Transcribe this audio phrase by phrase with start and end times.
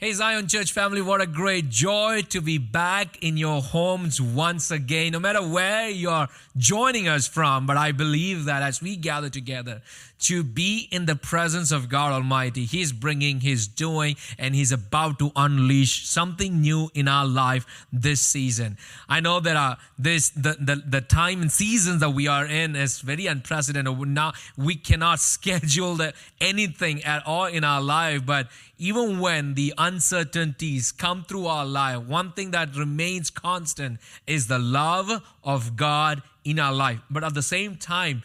[0.00, 4.70] Hey, Zion Church family, what a great joy to be back in your homes once
[4.70, 6.26] again, no matter where you're
[6.56, 7.66] joining us from.
[7.66, 9.82] But I believe that as we gather together
[10.20, 15.18] to be in the presence of God Almighty, He's bringing His doing and He's about
[15.18, 18.76] to unleash something new in our life this season.
[19.08, 22.76] I know that uh, this the, the, the time and seasons that we are in
[22.76, 23.98] is very unprecedented.
[24.08, 28.48] Now we cannot schedule the, anything at all in our life, but
[28.78, 34.58] even when the uncertainties come through our life, one thing that remains constant is the
[34.58, 37.00] love of God in our life.
[37.10, 38.22] But at the same time,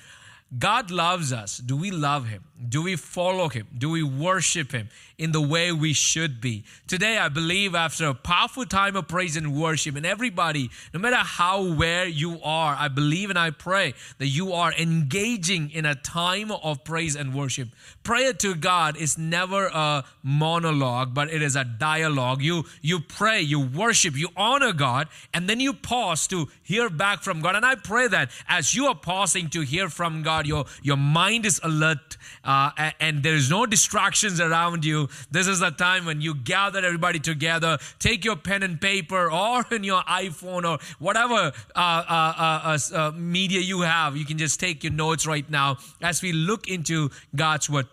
[0.58, 1.58] God loves us.
[1.58, 2.44] Do we love Him?
[2.58, 3.68] Do we follow Him?
[3.78, 4.88] Do we worship Him
[5.18, 6.64] in the way we should be?
[6.88, 11.18] Today, I believe after a powerful time of praise and worship, and everybody, no matter
[11.18, 15.96] how, where you are, I believe and I pray that you are engaging in a
[15.96, 17.68] time of praise and worship.
[18.04, 22.42] Prayer to God is never a monologue, but it is a dialogue.
[22.42, 27.22] You, you pray, you worship, you honor God, and then you pause to hear back
[27.22, 27.58] from God.
[27.58, 31.46] And I pray that as you are pausing to hear from God, your, your mind
[31.46, 32.16] is alert
[32.46, 36.80] uh, and there is no distractions around you, this is the time when you gather
[36.80, 42.34] everybody together, take your pen and paper or in your iPhone or whatever uh, uh,
[42.38, 44.16] uh, uh media you have.
[44.16, 47.88] You can just take your notes right now as we look into God's Word.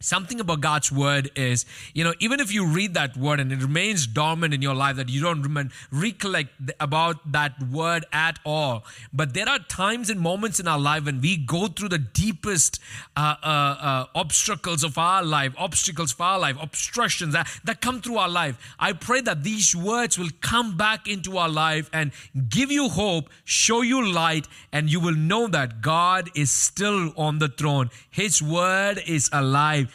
[0.00, 3.62] Something about God's word is, you know, even if you read that word and it
[3.62, 8.84] remains dormant in your life that you don't remember, recollect about that word at all.
[9.12, 12.78] But there are times and moments in our life when we go through the deepest
[13.16, 18.02] uh, uh, uh, obstacles of our life, obstacles for our life, obstructions that, that come
[18.02, 18.58] through our life.
[18.78, 22.12] I pray that these words will come back into our life and
[22.48, 27.38] give you hope, show you light, and you will know that God is still on
[27.38, 27.90] the throne.
[28.10, 29.86] His word is alive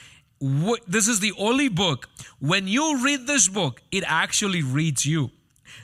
[0.88, 2.10] this is the only book.
[2.40, 5.32] When you read this book, it actually reads you.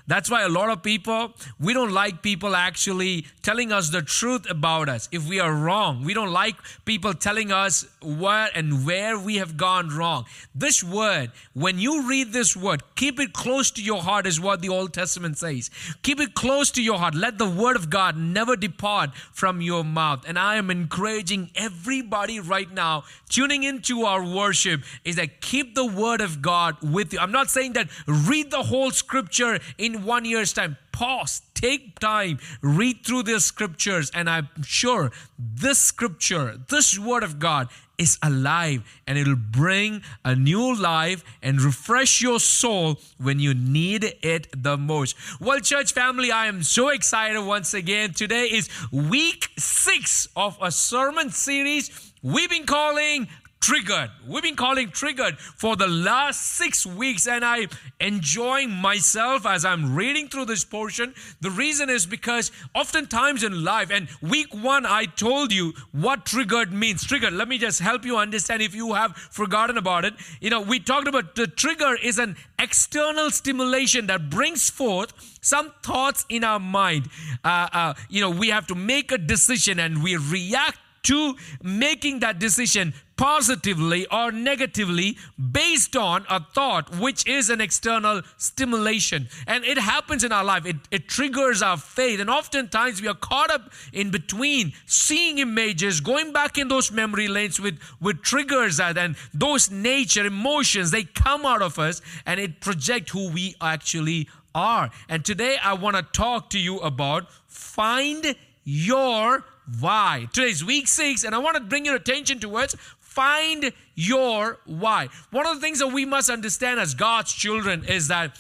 [0.08, 4.50] That's why a lot of people, we don't like people actually telling us the truth
[4.50, 5.10] about us.
[5.12, 9.58] If we are wrong, we don't like people telling us what and where we have
[9.58, 10.26] gone wrong.
[10.56, 14.62] This word, when you read this word, keep it close to your heart, is what
[14.62, 15.70] the Old Testament says.
[16.04, 17.14] Keep it close to your heart.
[17.14, 20.24] Let the word of God never depart from your mouth.
[20.26, 25.86] And I am encouraging everybody right now tuning into our worship is that keep the
[25.86, 27.20] word of God with you.
[27.20, 30.78] I'm not saying that read the whole scripture in one year's time.
[30.92, 37.40] Pause, take time, read through the scriptures, and I'm sure this scripture, this word of
[37.40, 43.54] God, is alive and it'll bring a new life and refresh your soul when you
[43.54, 45.16] need it the most.
[45.40, 48.14] Well, church family, I am so excited once again.
[48.14, 53.28] Today is week six of a sermon series we've been calling
[53.60, 54.10] triggered.
[54.28, 57.70] We've been calling triggered for the last six weeks, and I'm
[58.00, 61.14] enjoying myself as I'm reading through this portion.
[61.42, 66.72] The reason is because oftentimes in life, and week one, I told you what triggered
[66.72, 67.04] means.
[67.04, 70.14] Triggered, let me just help you understand if you have forgotten about it.
[70.40, 75.74] You know, we talked about the trigger is an external stimulation that brings forth some
[75.84, 77.08] thoughts in our mind.
[77.44, 82.20] Uh, uh, you know, we have to make a decision and we react to making
[82.20, 85.18] that decision positively or negatively
[85.52, 89.28] based on a thought, which is an external stimulation.
[89.48, 92.20] And it happens in our life, it, it triggers our faith.
[92.20, 97.28] And oftentimes we are caught up in between seeing images, going back in those memory
[97.28, 102.40] lanes with, with triggers that, and those nature emotions, they come out of us and
[102.40, 104.92] it project who we actually are.
[105.10, 109.44] And today I want to talk to you about find your
[109.80, 110.28] why.
[110.34, 112.76] Today's week six, and I want to bring your attention towards
[113.18, 115.10] find your why.
[115.32, 118.38] One of the things that we must understand as God's children is that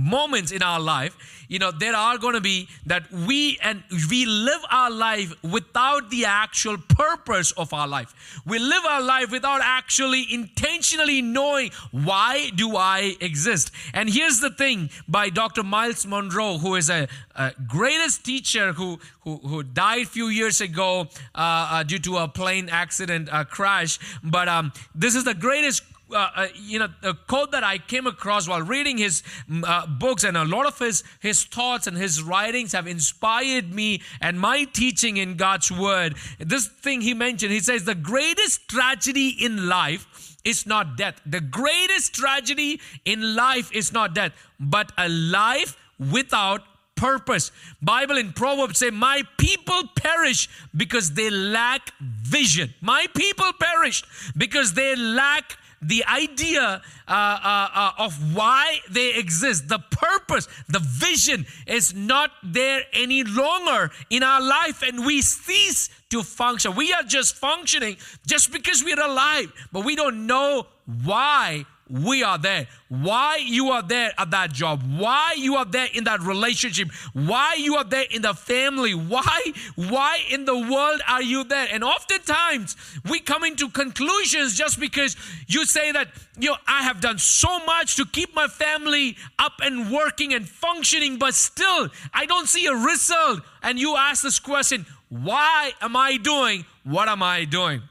[0.00, 1.16] moments in our life
[1.50, 6.08] you know there are going to be that we and we live our life without
[6.08, 8.14] the actual purpose of our life.
[8.46, 13.72] We live our life without actually intentionally knowing why do i exist.
[13.92, 19.00] And here's the thing by dr Myles Munroe, who is a, a greatest teacher who,
[19.22, 23.42] who who died a few years ago uh, uh, due to a plane accident uh,
[23.44, 23.98] crash.
[24.22, 28.06] But um, this is the greatest uh, uh, you know, a quote that I came
[28.06, 31.96] across while reading his mm, uh, books, and a lot of his his thoughts and
[31.96, 36.16] his writings have inspired me and my teaching in God's word.
[36.38, 41.20] This thing he mentioned, he says, the greatest tragedy in life is not death.
[41.26, 46.62] The greatest tragedy in life is not death, but a life without
[46.96, 47.50] purpose.
[47.80, 52.74] Bible in Proverbs say, "My people perish because they lack vision.
[52.80, 54.02] My people perish
[54.36, 60.78] because they lack the idea uh, uh, uh, of why they exist, the purpose, the
[60.78, 66.74] vision is not there any longer in our life, and we cease to function.
[66.74, 67.96] We are just functioning
[68.26, 70.66] just because we're alive, but we don't know
[71.04, 72.68] why we are there.
[72.88, 74.82] Why you are there at that job.
[74.96, 76.90] Why you are there in that relationship.
[77.12, 78.94] Why you are there in the family.
[78.94, 79.40] Why,
[79.76, 81.68] why in the world are you there?
[81.70, 82.76] And oftentimes
[83.08, 85.16] we come into conclusions just because
[85.46, 86.08] you say that,
[86.38, 90.48] you know, I have done so much to keep my family up and working and
[90.48, 93.40] functioning, but still I don't see a result.
[93.62, 97.82] And you ask this question, why am I doing what am I doing?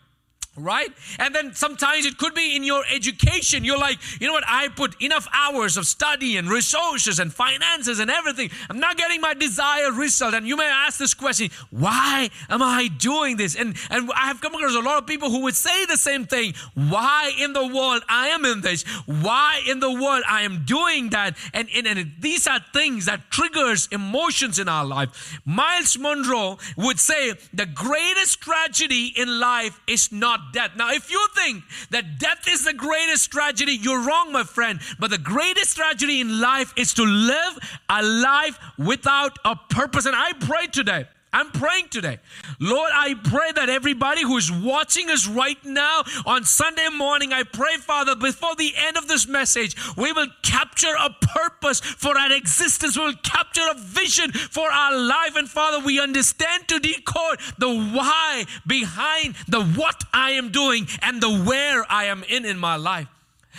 [0.59, 0.89] Right?
[1.17, 3.63] And then sometimes it could be in your education.
[3.63, 4.43] You're like, you know what?
[4.45, 8.49] I put enough hours of study and resources and finances and everything.
[8.69, 10.33] I'm not getting my desired result.
[10.33, 13.55] And you may ask this question, why am I doing this?
[13.55, 16.25] And, and I have come across a lot of people who would say the same
[16.25, 16.53] thing.
[16.75, 18.83] Why in the world I am in this?
[19.05, 21.37] Why in the world I am doing that?
[21.53, 25.39] And, and, and these are things that triggers emotions in our life.
[25.45, 30.71] Myles Munroe would say the greatest tragedy in life is not death.
[30.75, 34.79] Now, if you think that death is the greatest tragedy, you're wrong, my friend.
[34.99, 37.59] But the greatest tragedy in life is to live
[37.89, 40.05] a life without a purpose.
[40.05, 42.17] And I pray today I'm praying today.
[42.59, 47.77] Lord, I pray that everybody who's watching us right now on Sunday morning, I pray,
[47.77, 52.97] Father, before the end of this message, we will capture a purpose for our existence.
[52.97, 55.35] We will capture a vision for our life.
[55.35, 61.21] And Father, we understand to decode the why behind the what I am doing and
[61.21, 63.07] the where I am in in my life.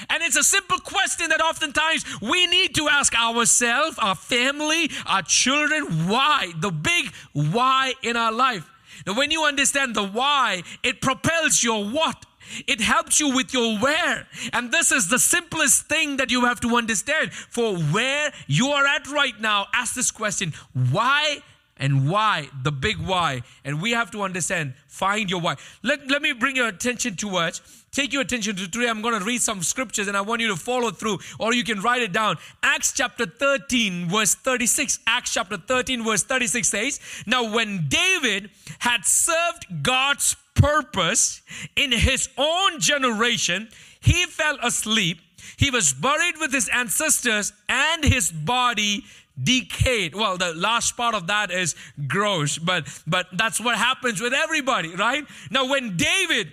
[0.08, 5.22] And it's a simple question that oftentimes we need to ask ourselves, our family, our
[5.22, 6.52] children, why?
[6.60, 8.68] The big why in our life.
[9.06, 12.26] Now, when you understand the why, it propels your what.
[12.66, 14.26] It helps you with your where.
[14.52, 17.32] And this is the simplest thing that you have to understand.
[17.32, 20.52] For where you are at right now, ask this question
[20.90, 21.42] why
[21.80, 23.42] and why, the big why.
[23.64, 25.56] And we have to understand, find your why.
[25.82, 27.60] Let, let me bring your attention towards
[27.92, 28.88] take your attention to today.
[28.88, 31.64] I'm going to read some scriptures and I want you to follow through, or you
[31.64, 32.36] can write it down.
[32.62, 35.00] Acts chapter 13, verse 36.
[35.06, 38.50] Acts chapter 13, verse 36 says, Now, when David
[38.80, 41.42] had served God's purpose
[41.76, 43.68] in his own generation,
[44.00, 45.18] he fell asleep.
[45.56, 49.04] He was buried with his ancestors, and his body
[49.42, 51.74] decayed well the last part of that is
[52.06, 56.52] gross but but that's what happens with everybody right now when david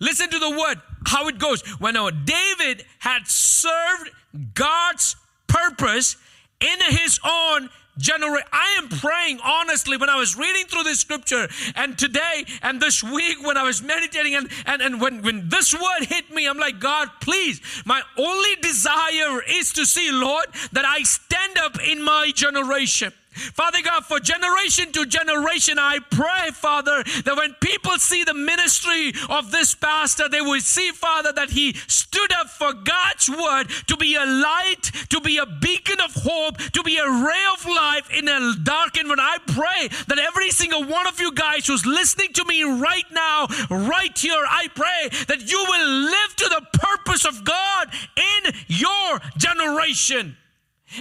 [0.00, 1.62] Listen to the word, how it goes.
[1.78, 4.10] When David had served
[4.54, 5.16] God's
[5.46, 6.16] purpose
[6.60, 8.46] in his own generation.
[8.52, 13.02] I am praying honestly when I was reading through this scripture and today and this
[13.02, 16.58] week when I was meditating and, and, and when, when this word hit me, I'm
[16.58, 22.02] like, God, please, my only desire is to see, Lord, that I stand up in
[22.02, 23.12] my generation.
[23.32, 29.12] Father God, for generation to generation, I pray, Father, that when people see the ministry
[29.28, 33.96] of this pastor, they will see, Father, that he stood up for God's word to
[33.96, 38.10] be a light, to be a beacon of hope, to be a ray of life
[38.10, 39.20] in a dark environment.
[39.22, 43.46] I pray that every single one of you guys who's listening to me right now,
[43.70, 49.20] right here, I pray that you will live to the purpose of God in your
[49.36, 50.36] generation.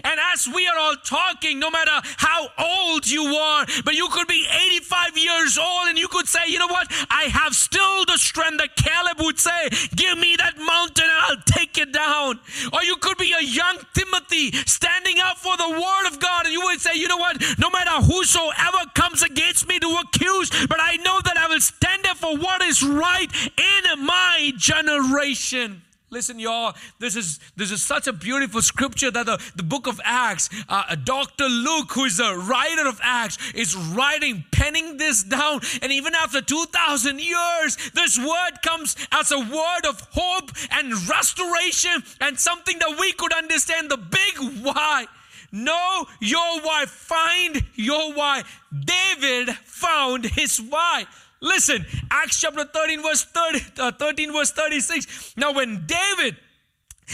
[0.04, 4.28] And as we are all talking, no matter how old you are, but you could
[4.28, 6.88] be 85 years old and you could say, you know what?
[7.10, 11.44] I have still the strength that Caleb would say, give me that mountain and I'll
[11.46, 12.40] take it down.
[12.74, 16.54] Or you could be a young Timothy standing up for the word of God and
[16.54, 17.42] you would say, you know what?
[17.60, 22.06] No matter whosoever comes against me to accuse, but I know that I will stand
[22.08, 25.82] up for what is right in my generation.
[26.14, 30.02] Listen, y'all, this is this is such a beautiful scripture that the, the book of
[30.04, 31.46] Acts, uh, Dr.
[31.46, 35.62] Luke, who is the writer of Acts, is writing, penning this down.
[35.82, 42.04] And even after 2,000 years, this word comes as a word of hope and restoration
[42.20, 45.06] and something that we could understand the big why.
[45.54, 46.88] Know your why.
[46.88, 48.44] Find your why.
[48.78, 51.06] David found his why.
[51.42, 55.34] Listen, Acts chapter 13, verse 30, uh, 13, verse 36.
[55.36, 56.38] Now, when David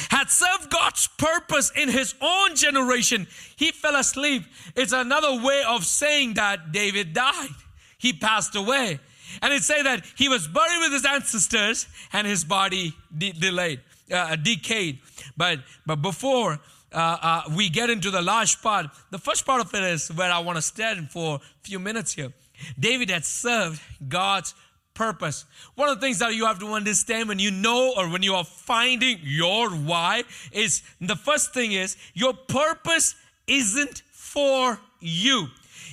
[0.10, 4.44] had served God's purpose in his own generation, he fell asleep.
[4.76, 7.50] It's another way of saying that David died.
[7.98, 9.00] He passed away.
[9.42, 13.82] And it say that he was buried with his ancestors and his body de- delayed,
[14.12, 15.00] uh, decayed.
[15.36, 16.60] But, but before
[16.92, 20.32] uh, uh, we get into the last part, the first part of it is where
[20.32, 22.34] I want to stand for a few minutes here.
[22.80, 24.54] David had served God's
[24.94, 25.46] purpose.
[25.76, 28.34] One of the things that you have to understand when you know or when you
[28.34, 35.48] are finding your why is the first thing is your purpose isn't for you.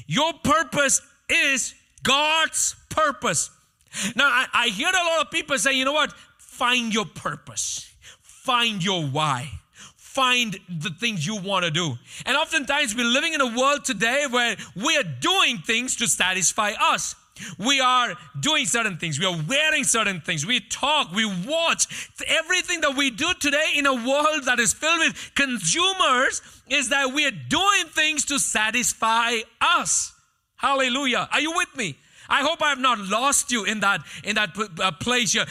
[0.06, 3.50] Your purpose is God's purpose.
[4.16, 6.12] Now, I, I hear a lot of people say, you know what?
[6.38, 7.92] Find your purpose,
[8.22, 9.50] find your why
[10.14, 11.98] find the things you want to do.
[12.24, 16.72] And oftentimes we're living in a world today where we are doing things to satisfy
[16.80, 17.16] us.
[17.58, 19.18] We are doing certain things.
[19.18, 20.46] We are wearing certain things.
[20.46, 22.10] We talk, we watch.
[22.28, 27.12] Everything that we do today in a world that is filled with consumers is that
[27.12, 30.12] we are doing things to satisfy us.
[30.56, 31.28] Hallelujah.
[31.32, 31.96] Are you with me?
[32.28, 35.44] I hope I have not lost you in that in that uh, place here.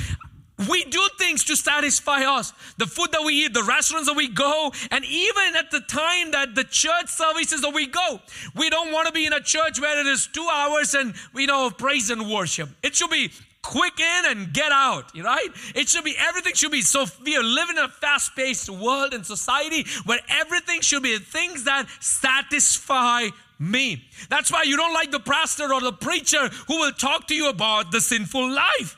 [0.70, 2.54] We do things to satisfy us.
[2.78, 6.32] The food that we eat, the restaurants that we go, and even at the time
[6.32, 8.20] that the church services that we go,
[8.56, 11.46] we don't want to be in a church where it is two hours and we
[11.46, 12.70] know praise and worship.
[12.82, 15.48] It should be quick in and get out, right?
[15.74, 19.26] It should be everything should be so we are living in a fast-paced world and
[19.26, 23.28] society where everything should be things that satisfy
[23.58, 24.04] me.
[24.30, 27.50] That's why you don't like the pastor or the preacher who will talk to you
[27.50, 28.98] about the sinful life.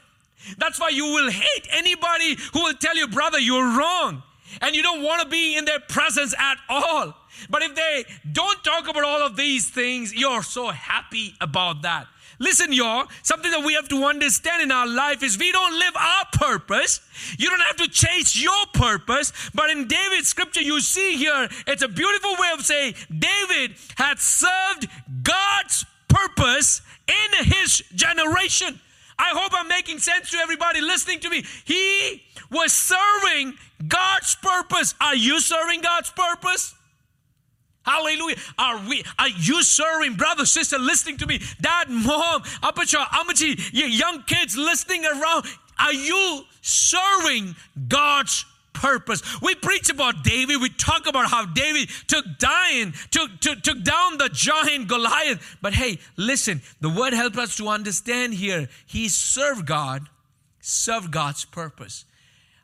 [0.58, 4.24] That's why you will hate anybody who will tell you, brother, you're wrong.
[4.62, 7.14] And you don't want to be in their presence at all.
[7.50, 12.08] But if they don't talk about all of these things, you're so happy about that.
[12.40, 15.96] Listen, y'all, something that we have to understand in our life is we don't live
[15.96, 17.00] our purpose.
[17.38, 19.32] You don't have to chase your purpose.
[19.54, 24.20] But in David's scripture, you see here, it's a beautiful way of saying David had
[24.20, 24.88] served
[25.24, 28.80] God's purpose in his generation.
[29.18, 31.44] I hope I'm making sense to everybody listening to me.
[31.64, 33.54] He was serving
[33.88, 34.94] God's purpose.
[35.00, 36.76] Are you serving God's purpose?
[37.84, 38.38] Hallelujah.
[38.58, 41.40] Are we are you serving brother, sister, listening to me?
[41.62, 45.46] Dad, mom, apacha, amachi, young kids listening around.
[45.78, 47.56] Are you serving
[47.88, 48.46] God's
[48.76, 49.24] purpose.
[49.42, 50.62] We preach about David.
[50.62, 55.58] We talk about how David took down, took, took, took down the giant Goliath.
[55.62, 58.70] But hey, listen, the word helps us to understand here.
[58.86, 60.10] He served God,
[60.62, 62.06] served God's purpose.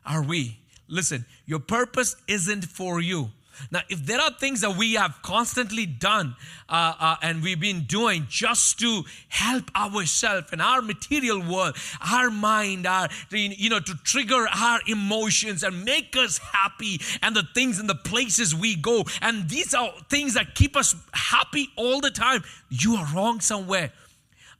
[0.06, 0.58] Are we?
[0.88, 3.30] Listen, your purpose isn't for you.
[3.70, 6.36] Now, if there are things that we have constantly done
[6.68, 11.76] uh, uh, and we've been doing just to help ourselves and our material world,
[12.12, 17.44] our mind, our you know, to trigger our emotions and make us happy, and the
[17.54, 22.00] things and the places we go, and these are things that keep us happy all
[22.00, 23.92] the time, you are wrong somewhere.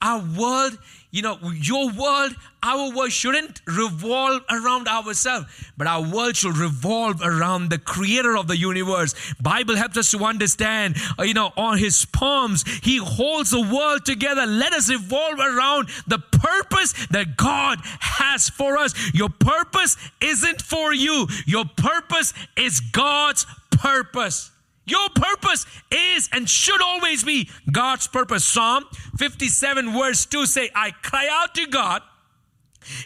[0.01, 0.79] Our world
[1.13, 5.45] you know, your world, our world shouldn't revolve around ourselves,
[5.77, 9.15] but our world should revolve around the creator of the universe.
[9.39, 14.07] Bible helps us to understand, uh, you know, on his palms, he holds the world
[14.07, 14.47] together.
[14.47, 18.95] Let us revolve around the purpose that God has for us.
[19.13, 21.27] Your purpose isn't for you.
[21.45, 24.52] Your purpose is God's purpose.
[24.85, 28.45] Your purpose is and should always be God's purpose.
[28.45, 28.85] Psalm
[29.17, 32.03] 57 verse 2 say, I cry out to God.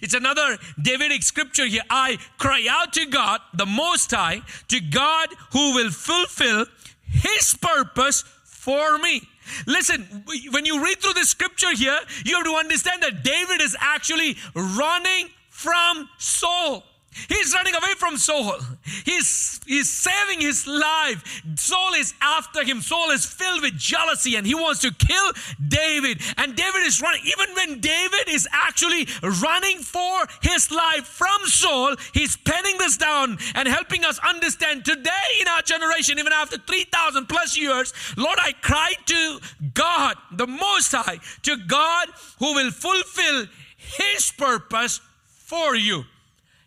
[0.00, 1.82] It's another Davidic scripture here.
[1.90, 6.64] I cry out to God, the Most High, to God who will fulfill
[7.02, 9.20] His purpose for me.
[9.66, 13.76] Listen, when you read through the scripture here, you have to understand that David is
[13.78, 16.84] actually running from Saul.
[17.28, 18.58] He's running away from Saul.
[19.04, 21.42] He's, he's saving his life.
[21.56, 22.80] Saul is after him.
[22.80, 25.32] Saul is filled with jealousy and he wants to kill
[25.66, 26.20] David.
[26.36, 27.22] And David is running.
[27.24, 29.08] Even when David is actually
[29.42, 35.10] running for his life from Saul, he's penning this down and helping us understand today
[35.40, 39.40] in our generation, even after 3,000 plus years, Lord, I cry to
[39.74, 42.08] God, the Most High, to God
[42.38, 43.46] who will fulfill
[43.76, 46.04] his purpose for you.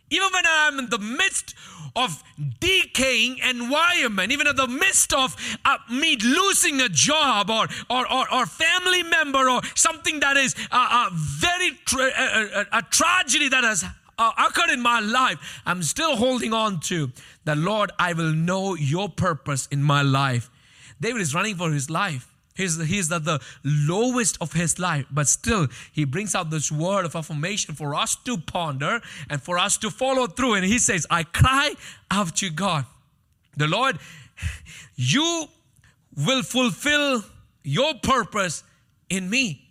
[0.10, 1.56] Even when I'm in the midst
[1.96, 2.24] of
[2.60, 5.36] decaying environment, even in the midst of
[5.66, 10.56] uh, me losing a job or, or, or, or, family member or something that is
[10.72, 13.84] uh, uh, very tra- uh, uh, a tragedy that has
[14.18, 17.12] uh, occurred in my life, I'm still holding on to
[17.46, 20.50] the Lord, I will know your purpose in my life.
[21.00, 22.28] David is running for his life.
[22.56, 27.06] He's, he's at the lowest of his life, but still, he brings out this word
[27.06, 30.56] of affirmation for us to ponder and for us to follow through.
[30.56, 31.74] And he says, I cry
[32.12, 32.86] out to God.
[33.56, 33.98] The Lord,
[34.96, 35.46] you
[36.18, 37.24] will fulfill
[37.64, 38.64] your purpose
[39.10, 39.69] in me.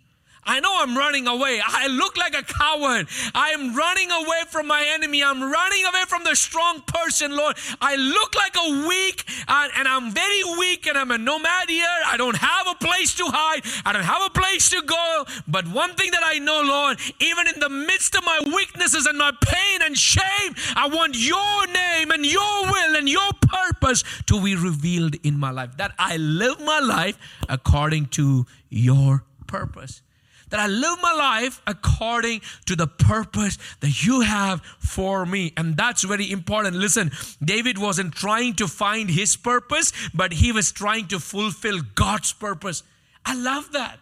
[0.49, 1.61] I know I'm running away.
[1.63, 3.07] I look like a coward.
[3.35, 5.23] I am running away from my enemy.
[5.23, 7.55] I'm running away from the strong person, Lord.
[7.79, 11.85] I look like a weak, and, and I'm very weak, and I'm a nomad here.
[12.07, 13.61] I don't have a place to hide.
[13.85, 15.25] I don't have a place to go.
[15.47, 19.19] But one thing that I know, Lord, even in the midst of my weaknesses and
[19.19, 24.43] my pain and shame, I want your name and your will and your purpose to
[24.43, 25.77] be revealed in my life.
[25.77, 30.01] That I live my life according to your purpose.
[30.49, 35.53] That I live my life according to the purpose that you have for me.
[35.55, 36.75] And that's very important.
[36.75, 37.11] Listen,
[37.43, 42.83] David wasn't trying to find his purpose, but he was trying to fulfill God's purpose.
[43.25, 43.99] I love that.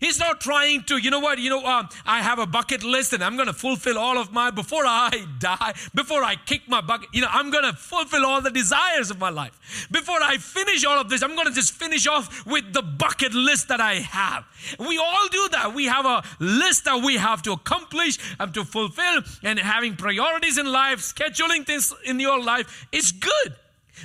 [0.00, 3.12] He's not trying to, you know what, you know, um, I have a bucket list
[3.12, 6.80] and I'm going to fulfill all of my, before I die, before I kick my
[6.80, 9.88] bucket, you know, I'm going to fulfill all the desires of my life.
[9.90, 13.34] Before I finish all of this, I'm going to just finish off with the bucket
[13.34, 14.44] list that I have.
[14.78, 15.74] We all do that.
[15.74, 20.58] We have a list that we have to accomplish, and to fulfill, and having priorities
[20.58, 23.54] in life, scheduling things in your life is good.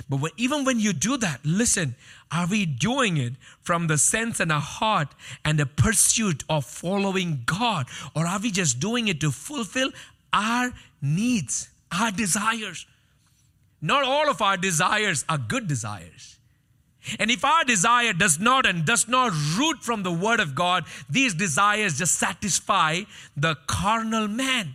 [0.08, 1.94] But when, even when you do that, listen,
[2.30, 5.08] are we doing it from the sense and a heart
[5.44, 7.86] and a pursuit of following God?
[8.14, 9.90] Or are we just doing it to fulfill
[10.32, 12.86] our needs, our desires?
[13.80, 16.38] Not all of our desires are good desires.
[17.20, 20.84] And if our desire does not and does not root from the Word of God,
[21.08, 23.02] these desires just satisfy
[23.36, 24.74] the carnal man.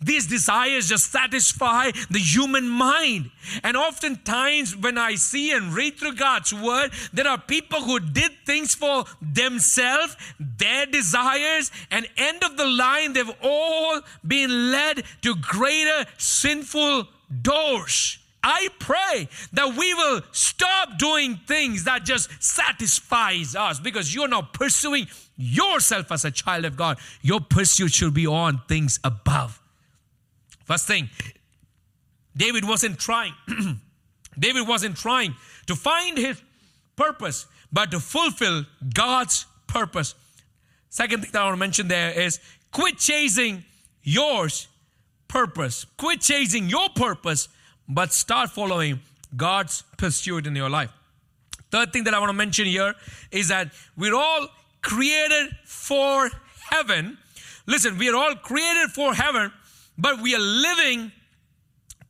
[0.00, 3.30] These desires just satisfy the human mind.
[3.62, 8.32] And oftentimes, when I see and read through God's word, there are people who did
[8.46, 15.34] things for themselves, their desires, and end of the line, they've all been led to
[15.36, 17.08] greater sinful
[17.42, 18.18] doors.
[18.44, 24.52] I pray that we will stop doing things that just satisfies us because you're not
[24.52, 25.06] pursuing
[25.36, 26.98] yourself as a child of God.
[27.20, 29.61] Your pursuit should be on things above.
[30.64, 31.08] First thing,
[32.36, 33.34] David wasn't trying.
[34.38, 35.34] David wasn't trying
[35.66, 36.40] to find his
[36.96, 38.64] purpose, but to fulfill
[38.94, 40.14] God's purpose.
[40.88, 42.40] Second thing that I want to mention there is
[42.70, 43.64] quit chasing
[44.02, 44.68] yours
[45.28, 45.86] purpose.
[45.96, 47.48] Quit chasing your purpose,
[47.88, 49.00] but start following
[49.34, 50.90] God's pursuit in your life.
[51.70, 52.94] Third thing that I want to mention here
[53.30, 54.48] is that we're all
[54.82, 56.30] created for
[56.70, 57.16] heaven.
[57.66, 59.50] Listen, we are all created for heaven,
[59.98, 61.12] but we are living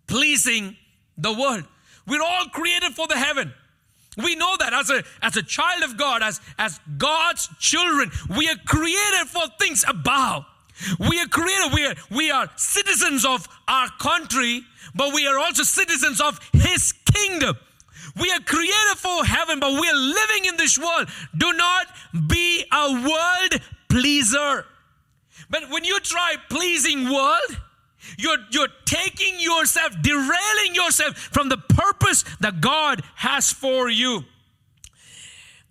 [0.07, 0.77] pleasing
[1.16, 1.64] the world.
[2.07, 3.53] We're all created for the heaven.
[4.16, 8.49] We know that as a, as a child of God, as, as God's children, we
[8.49, 10.45] are created for things above.
[10.99, 14.62] We are created, we are, we are citizens of our country,
[14.95, 17.57] but we are also citizens of His kingdom.
[18.21, 21.09] We are created for heaven, but we are living in this world.
[21.37, 21.87] Do not
[22.29, 24.66] be a world pleaser.
[25.49, 27.57] But when you try pleasing world,
[28.19, 34.25] you're, you're taking yourself, derailing yourself from the purpose that God has for you.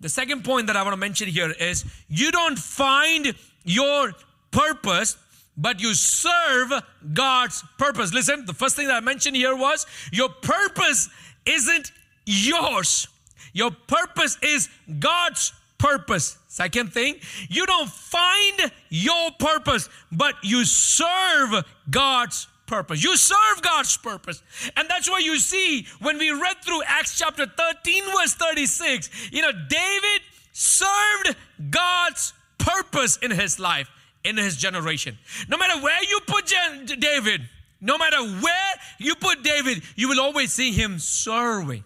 [0.00, 4.12] The second point that I want to mention here is you don't find your
[4.50, 5.16] purpose,
[5.56, 6.72] but you serve
[7.12, 8.12] God's purpose.
[8.12, 11.08] Listen, the first thing that I mentioned here was your purpose
[11.46, 11.92] isn't
[12.26, 13.06] yours,
[13.52, 14.68] your purpose is
[14.98, 16.36] God's purpose.
[16.52, 17.14] Second thing,
[17.48, 23.02] you don't find your purpose, but you serve God's purpose.
[23.02, 24.42] You serve God's purpose.
[24.76, 29.40] And that's why you see when we read through Acts chapter 13, verse 36, you
[29.40, 30.20] know, David
[30.52, 31.36] served
[31.70, 33.88] God's purpose in his life,
[34.22, 35.16] in his generation.
[35.48, 36.52] No matter where you put
[37.00, 37.48] David,
[37.80, 41.82] no matter where you put David, you will always see him serving.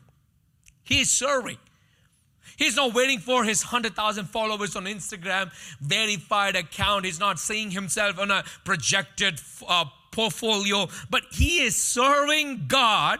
[0.83, 1.59] He is serving.
[2.57, 7.05] He's not waiting for his 100,000 followers on Instagram, verified account.
[7.05, 13.19] He's not seeing himself on a projected uh, portfolio, but he is serving God,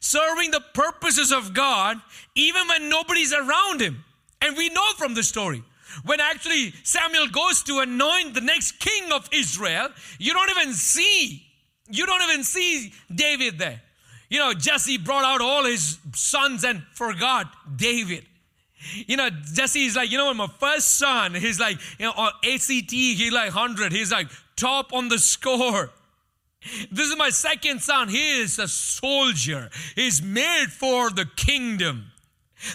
[0.00, 1.98] serving the purposes of God,
[2.34, 4.02] even when nobody's around him.
[4.40, 5.62] And we know from the story.
[6.04, 9.88] When actually Samuel goes to anoint the next king of Israel,
[10.18, 11.44] you don't even see,
[11.90, 13.82] you don't even see David there.
[14.30, 18.24] You know, Jesse brought out all his sons and forgot David.
[18.94, 22.32] You know, Jesse is like, you know, my first son, he's like, you know, on
[22.44, 23.92] ACT, he's like 100.
[23.92, 25.90] He's like top on the score.
[26.90, 28.08] This is my second son.
[28.08, 29.70] He is a soldier.
[29.94, 32.06] He's made for the kingdom.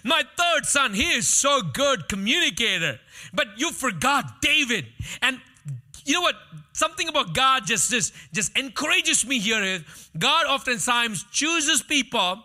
[0.04, 3.00] My third son, he is so good communicator.
[3.34, 4.86] But you forgot David.
[5.22, 5.40] And
[6.06, 6.36] you know what?
[6.74, 9.82] Something about God just, just, just encourages me here is
[10.18, 12.44] God oftentimes chooses people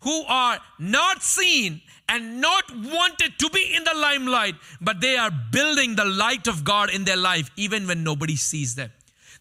[0.00, 5.30] who are not seen and not wanted to be in the limelight, but they are
[5.30, 8.90] building the light of God in their life even when nobody sees them.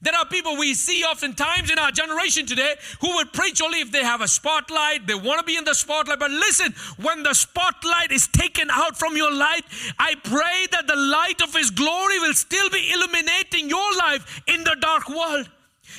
[0.02, 3.92] There are people we see oftentimes in our generation today who would preach only if
[3.92, 6.20] they have a spotlight, they want to be in the spotlight.
[6.20, 10.96] But listen, when the spotlight is taken out from your life, I pray that the
[10.96, 15.50] light of His glory will still be illuminating your life in the dark world.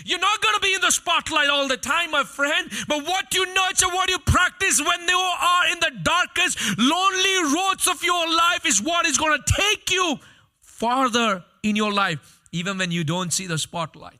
[0.05, 2.71] You're not going to be in the spotlight all the time, my friend.
[2.89, 7.89] But what you nurture, what you practice when you are in the darkest, lonely roads
[7.89, 10.19] of your life is what is going to take you
[10.63, 14.19] farther in your life even when you don't see the spotlight.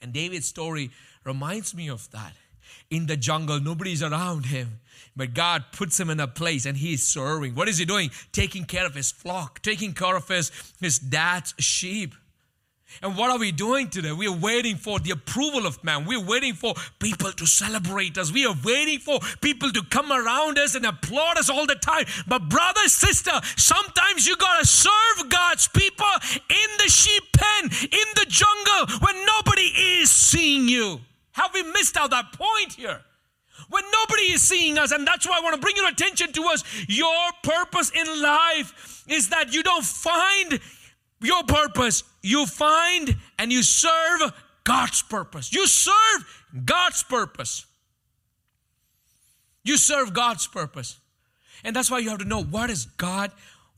[0.00, 0.90] And David's story
[1.24, 2.32] reminds me of that.
[2.90, 4.80] In the jungle, nobody's around him,
[5.16, 7.54] but God puts him in a place and he's serving.
[7.54, 8.10] What is he doing?
[8.32, 12.14] Taking care of his flock, taking care of his, his dad's sheep.
[13.02, 14.12] And what are we doing today?
[14.12, 16.04] We are waiting for the approval of man.
[16.04, 18.32] We are waiting for people to celebrate us.
[18.32, 22.04] We are waiting for people to come around us and applaud us all the time.
[22.26, 28.08] But, brother, sister, sometimes you got to serve God's people in the sheep pen, in
[28.14, 31.00] the jungle, when nobody is seeing you.
[31.32, 33.00] Have we missed out that point here?
[33.70, 36.42] When nobody is seeing us, and that's why I want to bring your attention to
[36.44, 36.64] us.
[36.88, 40.60] Your purpose in life is that you don't find
[41.24, 44.32] your purpose, you find and you serve
[44.64, 45.52] God's purpose.
[45.52, 47.66] You serve God's purpose.
[49.62, 50.98] You serve God's purpose.
[51.62, 53.32] And that's why you have to know what is God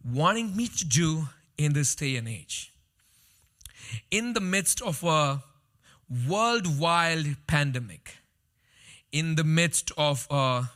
[0.04, 1.28] wanting me to do
[1.58, 2.72] in this day and age.
[4.10, 5.42] In the midst of a
[6.28, 8.16] worldwide pandemic,
[9.12, 10.70] in the midst of a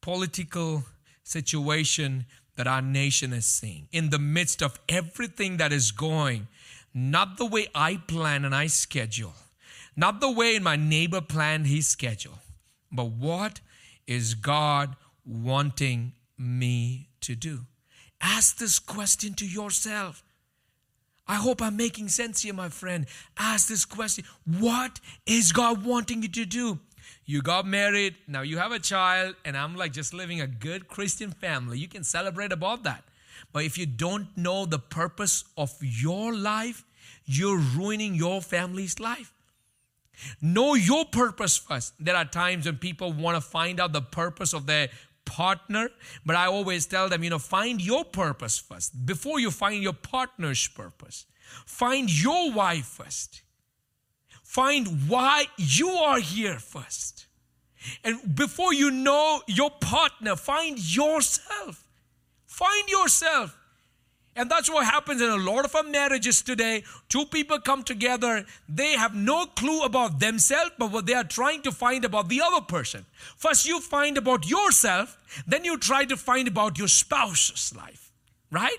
[0.00, 0.84] political
[1.24, 6.48] situation that our nation is seeing in the midst of everything that is going,
[6.92, 9.34] not the way I plan and I schedule,
[9.96, 12.38] not the way my neighbor planned his schedule,
[12.92, 13.60] but what
[14.06, 17.60] is God wanting me to do?
[18.20, 20.22] Ask this question to yourself.
[21.26, 23.06] I hope I'm making sense here, my friend.
[23.38, 26.78] Ask this question What is God wanting you to do?
[27.26, 30.88] You got married, now you have a child, and I'm like just living a good
[30.88, 31.78] Christian family.
[31.78, 33.04] You can celebrate about that.
[33.52, 36.84] But if you don't know the purpose of your life,
[37.24, 39.32] you're ruining your family's life.
[40.40, 41.94] Know your purpose first.
[41.98, 44.88] There are times when people want to find out the purpose of their
[45.24, 45.90] partner,
[46.24, 49.94] but I always tell them, you know, find your purpose first before you find your
[49.94, 51.26] partner's purpose.
[51.66, 53.42] Find your wife first.
[54.54, 57.26] Find why you are here first.
[58.04, 61.88] And before you know your partner, find yourself.
[62.46, 63.58] Find yourself.
[64.36, 66.84] And that's what happens in a lot of our marriages today.
[67.08, 71.62] Two people come together, they have no clue about themselves, but what they are trying
[71.62, 73.06] to find about the other person.
[73.36, 78.12] First, you find about yourself, then you try to find about your spouse's life,
[78.52, 78.78] right?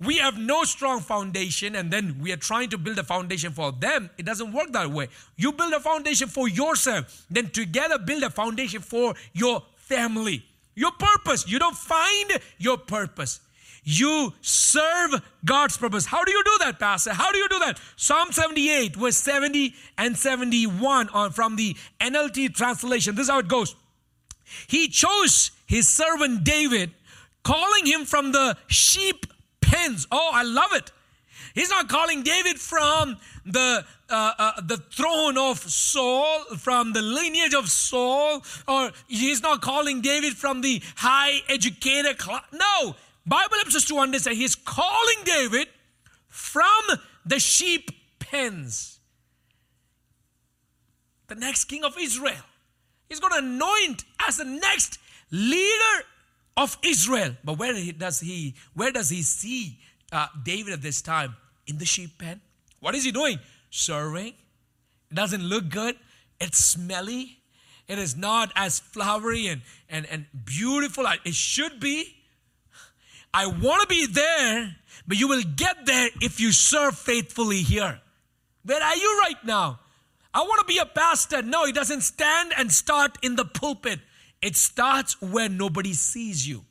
[0.00, 3.72] We have no strong foundation and then we are trying to build a foundation for
[3.72, 5.08] them, it doesn't work that way.
[5.36, 10.44] You build a foundation for yourself, then together build a foundation for your family.
[10.74, 11.48] Your purpose.
[11.48, 13.40] You don't find your purpose.
[13.88, 16.06] You serve God's purpose.
[16.06, 17.12] How do you do that, Pastor?
[17.12, 17.80] How do you do that?
[17.94, 23.14] Psalm 78, verse 70 and 71 on, from the NLT translation.
[23.14, 23.76] This is how it goes.
[24.66, 26.90] He chose his servant David,
[27.44, 29.24] calling him from the sheep
[29.66, 30.06] pens.
[30.10, 30.92] Oh, I love it.
[31.54, 37.54] He's not calling David from the uh, uh, the throne of Saul, from the lineage
[37.54, 42.44] of Saul, or he's not calling David from the high educated class.
[42.52, 42.94] No,
[43.26, 44.36] Bible helps us to understand.
[44.36, 45.68] He's calling David
[46.28, 46.82] from
[47.24, 49.00] the sheep pens.
[51.28, 52.44] The next king of Israel.
[53.08, 54.98] He's going to anoint as the next
[55.30, 56.04] leader
[56.56, 57.36] of Israel.
[57.44, 59.78] But where does he where does he see
[60.12, 61.36] uh, David at this time?
[61.66, 62.40] In the sheep pen.
[62.80, 63.40] What is he doing?
[63.70, 64.34] Serving.
[65.10, 65.96] It doesn't look good.
[66.40, 67.38] It's smelly.
[67.88, 72.14] It is not as flowery and, and, and beautiful as it should be.
[73.32, 78.00] I want to be there, but you will get there if you serve faithfully here.
[78.64, 79.80] Where are you right now?
[80.34, 81.42] I want to be a pastor.
[81.42, 84.00] No, he doesn't stand and start in the pulpit.
[84.42, 86.64] It starts where nobody sees you.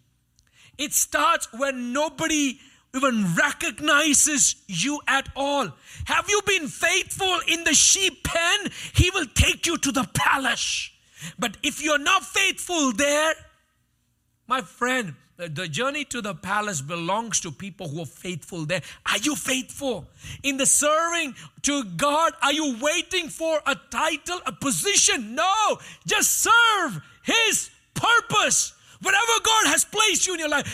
[0.77, 2.59] It starts when nobody
[2.95, 5.69] even recognizes you at all.
[6.05, 8.71] Have you been faithful in the sheep pen?
[8.93, 10.91] He will take you to the palace.
[11.37, 13.33] But if you're not faithful there,
[14.47, 18.81] my friend, the journey to the palace belongs to people who are faithful there.
[19.11, 20.07] Are you faithful?
[20.43, 25.35] In the serving to God, are you waiting for a title, a position?
[25.35, 28.74] No, just serve His purpose.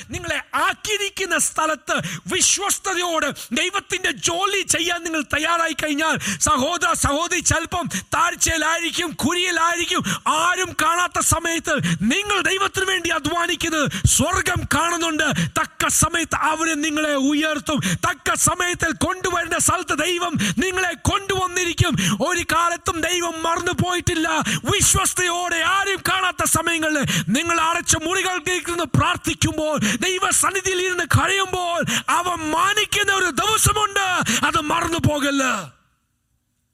[0.09, 1.95] നിങ്ങളെ ആക്കിയിരിക്കുന്ന സ്ഥലത്ത്
[2.33, 11.75] വിശ്വസ്തയോട് ദൈവത്തിന്റെ ജോലി ചെയ്യാൻ നിങ്ങൾ തയ്യാറായി കഴിഞ്ഞാൽ സഹോദര സഹോദരി ചിലപ്പം താഴ്ചയിലായിരിക്കും കുരിയിലായിരിക്കും ആരും കാണാത്ത സമയത്ത്
[12.01, 15.23] നിങ്ങൾ ദൈവത്തിന് വേണ്ടി അധ്വാനിക്കുന്നത് സ്വർഗം കാണുന്നുണ്ട്.
[15.59, 17.79] തക്ക സമയത്ത് അവരെ നിങ്ങളെ ഉയർത്തും.
[17.95, 21.95] തക്ക സമയത്തിൽ കൊണ്ടുവരേണ്ട സ്ഥലത്ത് ദൈവം നിങ്ങളെ കൊണ്ടുവന്നിരിക്കും.
[22.27, 24.29] ഒരു കാലത്തും ദൈവം മറന്നു പോയിട്ടില്ല
[24.73, 29.74] വിശ്വസ്തയോടെ ആരും കാണാത്ത സമയങ്ങളിൽ നിങ്ങൾ അടച്ച മുറികൾക്കിരുന്ന് പ്രാർത്ഥിക്കുമ്പോൾ
[30.06, 31.80] ദൈവ സന്നിധിയിൽ ഇരുന്ന് കഴിയുമ്പോൾ
[32.18, 34.06] അവ മാനിക്കുന്ന ഒരു ദിവസമുണ്ട്
[34.48, 35.44] അത് മറന്നു പോകല്ല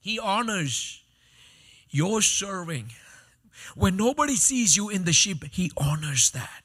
[0.04, 0.76] He honors
[1.90, 2.86] your serving.
[3.76, 6.62] When nobody sees you in the sheep, He honors that.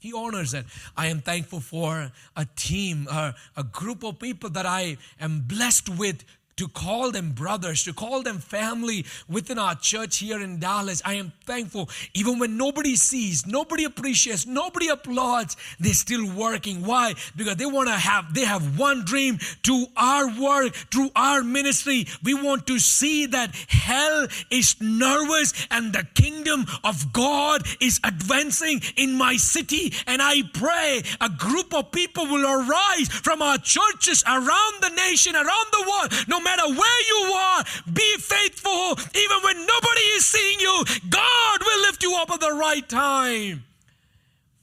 [0.00, 0.64] He honors that.
[0.96, 5.88] I am thankful for a team, a, a group of people that I am blessed
[5.88, 6.24] with
[6.57, 11.01] to call them brothers, to call them family within our church here in Dallas.
[11.05, 11.89] I am thankful.
[12.13, 16.85] Even when nobody sees, nobody appreciates, nobody applauds, they're still working.
[16.85, 17.13] Why?
[17.35, 22.05] Because they want to have, they have one dream to our work, through our ministry.
[22.23, 28.81] We want to see that hell is nervous and the kingdom of God is advancing
[28.95, 29.93] in my city.
[30.07, 35.35] And I pray a group of people will arise from our churches around the nation,
[35.35, 38.91] around the world, no matter where you are, be faithful.
[39.15, 43.63] Even when nobody is seeing you, God will lift you up at the right time.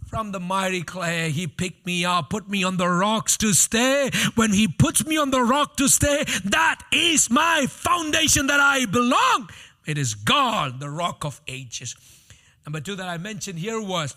[0.07, 4.11] From the mighty clay, he picked me up, put me on the rocks to stay.
[4.35, 8.87] When he puts me on the rock to stay, that is my foundation that I
[8.87, 9.51] belong.
[9.87, 11.95] It is God, the rock of ages.
[12.67, 14.17] Number two that I mentioned here was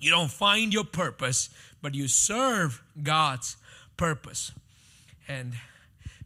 [0.00, 1.48] you don't find your purpose,
[1.80, 3.56] but you serve God's
[3.96, 4.52] purpose.
[5.28, 5.54] And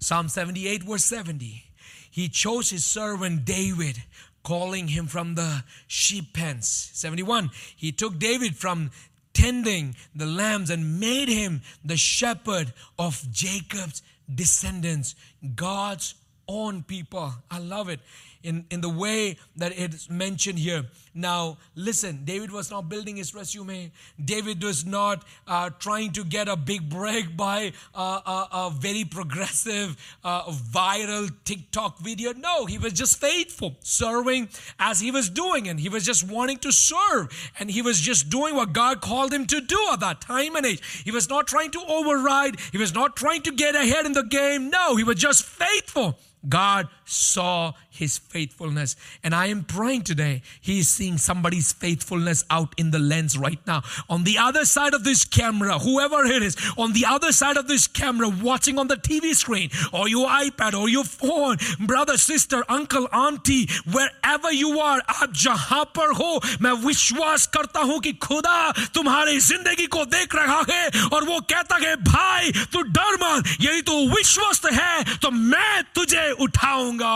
[0.00, 1.64] Psalm 78, verse 70.
[2.10, 4.02] He chose his servant David,
[4.42, 6.90] calling him from the sheep pens.
[6.94, 7.50] 71.
[7.76, 8.90] He took David from
[9.32, 15.14] tending the lambs and made him the shepherd of Jacob's descendants,
[15.54, 16.14] God's
[16.48, 17.32] own people.
[17.50, 18.00] I love it
[18.46, 20.84] in, in the way that it's mentioned here.
[21.14, 23.90] Now, listen, David was not building his resume.
[24.22, 29.04] David was not uh, trying to get a big break by uh, a, a, very
[29.04, 32.34] progressive, uh, viral TikTok video.
[32.34, 36.58] No, he was just faithful, serving as he was doing, and he was just wanting
[36.58, 37.28] to serve,
[37.58, 40.66] and he was just doing what God called him to do at that time and
[40.66, 41.02] age.
[41.04, 44.22] He was not trying to override, he was not trying to get ahead in the
[44.22, 44.70] game.
[44.70, 46.18] No, he was just faithful.
[46.48, 48.95] God saw his faithfulness.
[49.23, 53.59] And I am praying today, he is seeing somebody's faithfulness out in the lens right
[53.67, 53.83] now.
[54.09, 57.67] On the other side of this camera, whoever it is, on the other side of
[57.67, 62.63] this camera, watching on the TV screen, or your iPad, or your phone, brother, sister,
[62.69, 68.71] uncle, auntie, wherever you are, आप जहां पर हो मैं विश्वास करता हूं कि खुदा
[68.95, 73.81] तुम्हारी जिंदगी को देख रहा है और वो कहता है भाई तू डर मत यदि
[73.89, 77.13] तू विश्वस्त है तो मैं तुझे उठाऊंगा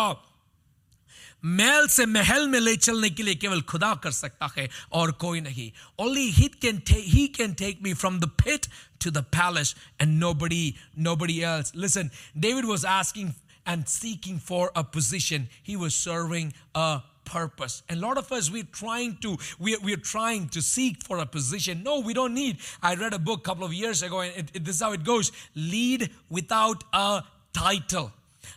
[1.46, 5.42] महल से महल में ले चलने के लिए केवल खुदा कर सकता है और कोई
[5.42, 8.68] नहीं only he can take he can take me from the pit
[9.00, 10.64] to the palace and nobody
[11.10, 12.12] nobody else listen
[12.48, 16.88] david was asking and seeking for a position he was serving a
[17.26, 21.20] purpose and a lot of us we're trying to we're, we're trying to seek for
[21.20, 24.22] a position no we don't need i read a book a couple of years ago
[24.22, 27.24] and it, it, this is how it goes lead without a
[27.54, 28.12] title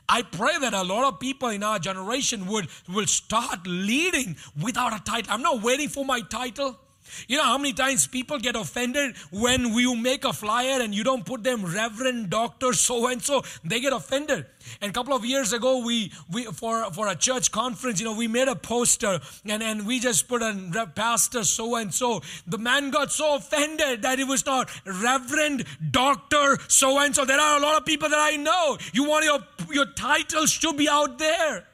[0.07, 4.93] I pray that a lot of people in our generation would will start leading without
[4.93, 5.33] a title.
[5.33, 6.79] I'm not waiting for my title.
[7.27, 11.03] You know how many times people get offended when you make a flyer and you
[11.03, 14.45] don't put them Reverend Doctor so and so, they get offended.
[14.81, 18.15] And a couple of years ago, we, we for for a church conference, you know,
[18.15, 22.21] we made a poster and, and we just put a pastor so and so.
[22.47, 27.25] The man got so offended that it was not Reverend Doctor so and so.
[27.25, 28.77] There are a lot of people that I know.
[28.93, 29.39] You want your
[29.71, 31.65] your titles to be out there.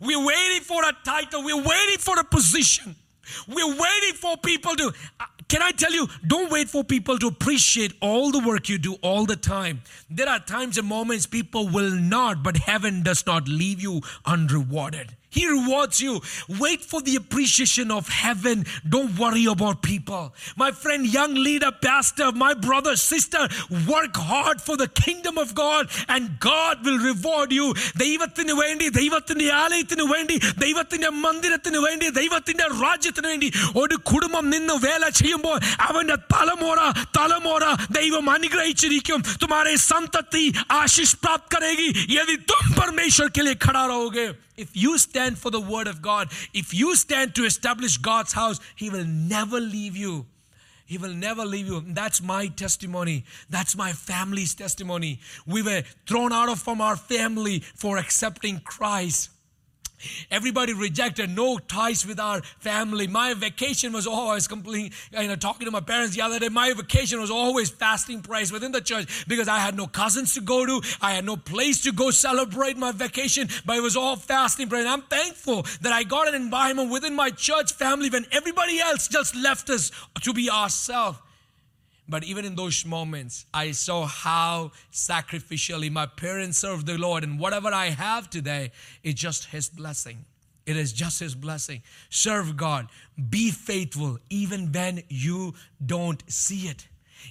[0.00, 1.42] We're waiting for a title.
[1.42, 2.96] We're waiting for a position.
[3.48, 4.92] We're waiting for people to.
[5.20, 8.78] Uh, can I tell you, don't wait for people to appreciate all the work you
[8.78, 9.82] do all the time.
[10.10, 15.14] There are times and moments people will not, but heaven does not leave you unrewarded.
[15.36, 16.14] He rewards you.
[16.58, 18.58] Wait for the appreciation of heaven.
[18.88, 20.24] Don't worry about people.
[20.56, 23.42] My friend, young leader, pastor, my brother, sister,
[23.86, 27.66] work hard for the kingdom of God and God will reward you.
[27.98, 33.48] ദൈവത്തിന് വേണ്ടി ദൈവത്തിന്റെ ആലയത്തിന് വേണ്ടി ദൈവത്തിന്റെ മന്ദിരത്തിന് വേണ്ടി ദൈവത്തിന്റെ രാജ്യത്തിന് വേണ്ടി
[33.82, 35.56] ഒരു കുടുംബം നിന്ന് വേല ചെയ്യുമ്പോൾ
[35.88, 36.80] അവന്റെ തലമുറ
[37.18, 37.64] തലമുറ
[37.98, 40.44] ദൈവം അനുഗ്രഹിച്ചിരിക്കും തുമാരെ സന്തതി
[40.80, 45.60] ആശിഷ് പ്രാപ്ത് കരേഗി യദി തും പരമേശ്വർ കെ ലിയേ ഖടാ രഹോഗേ if you stand for the
[45.60, 50.26] word of God, if you stand to establish God's house, He will never leave you.
[50.86, 51.82] He will never leave you.
[51.84, 53.24] That's my testimony.
[53.50, 55.18] That's my family's testimony.
[55.44, 59.30] We were thrown out of from our family for accepting Christ.
[60.30, 63.06] Everybody rejected, no ties with our family.
[63.06, 66.72] My vacation was always completely, you know, talking to my parents the other day, my
[66.72, 70.66] vacation was always fasting praise within the church because I had no cousins to go
[70.66, 70.82] to.
[71.00, 74.86] I had no place to go celebrate my vacation, but it was all fasting praise.
[74.86, 79.34] I'm thankful that I got an environment within my church family when everybody else just
[79.34, 79.90] left us
[80.22, 81.18] to be ourselves.
[82.08, 87.24] But even in those moments, I saw how sacrificially my parents served the Lord.
[87.24, 88.70] And whatever I have today
[89.02, 90.24] is just His blessing.
[90.66, 91.82] It is just His blessing.
[92.08, 92.88] Serve God.
[93.30, 96.86] Be faithful even when you don't see it.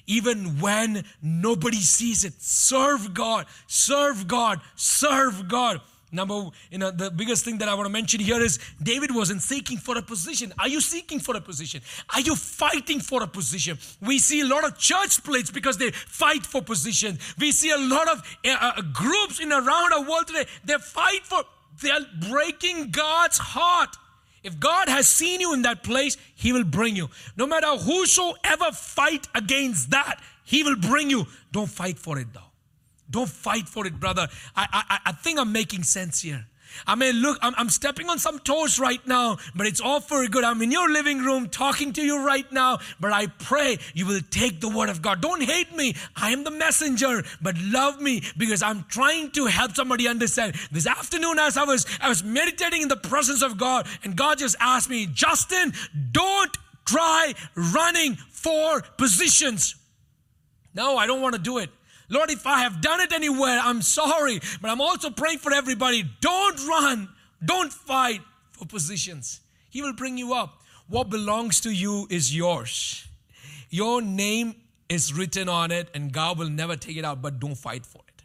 [0.07, 2.33] Even when nobody sees it.
[2.41, 3.45] Serve God.
[3.67, 4.59] Serve God.
[4.75, 5.79] Serve God.
[6.15, 9.41] Number, you know, the biggest thing that I want to mention here is David wasn't
[9.41, 10.53] seeking for a position.
[10.57, 11.81] Are you seeking for a position?
[12.13, 13.77] Are you fighting for a position?
[14.01, 17.19] We see a lot of church splits because they fight for position.
[17.37, 20.45] We see a lot of uh, uh, groups in around our world today.
[20.63, 21.43] They fight for.
[21.81, 21.99] They are
[22.29, 23.97] breaking God's heart.
[24.43, 27.09] If God has seen you in that place, He will bring you.
[27.35, 31.27] No matter whosoever fight against that, He will bring you.
[31.51, 32.44] Don't fight for it though.
[33.09, 34.27] Don't fight for it, brother.
[34.55, 36.45] I, I, I think I'm making sense here.
[36.87, 40.25] I mean, look, I'm, I'm stepping on some toes right now, but it's all for
[40.27, 40.43] good.
[40.43, 44.21] I'm in your living room talking to you right now, but I pray you will
[44.29, 45.21] take the word of God.
[45.21, 45.95] Don't hate me.
[46.15, 50.55] I am the messenger, but love me because I'm trying to help somebody understand.
[50.71, 54.39] This afternoon, as I was, I was meditating in the presence of God, and God
[54.39, 55.73] just asked me, Justin,
[56.11, 59.75] don't try running for positions.
[60.73, 61.69] No, I don't want to do it.
[62.09, 64.39] Lord, if I have done it anywhere, I'm sorry.
[64.61, 66.03] But I'm also praying for everybody.
[66.21, 67.09] Don't run.
[67.43, 69.41] Don't fight for positions.
[69.69, 70.61] He will bring you up.
[70.87, 73.07] What belongs to you is yours.
[73.69, 74.55] Your name
[74.87, 78.01] is written on it, and God will never take it out, but don't fight for
[78.07, 78.23] it.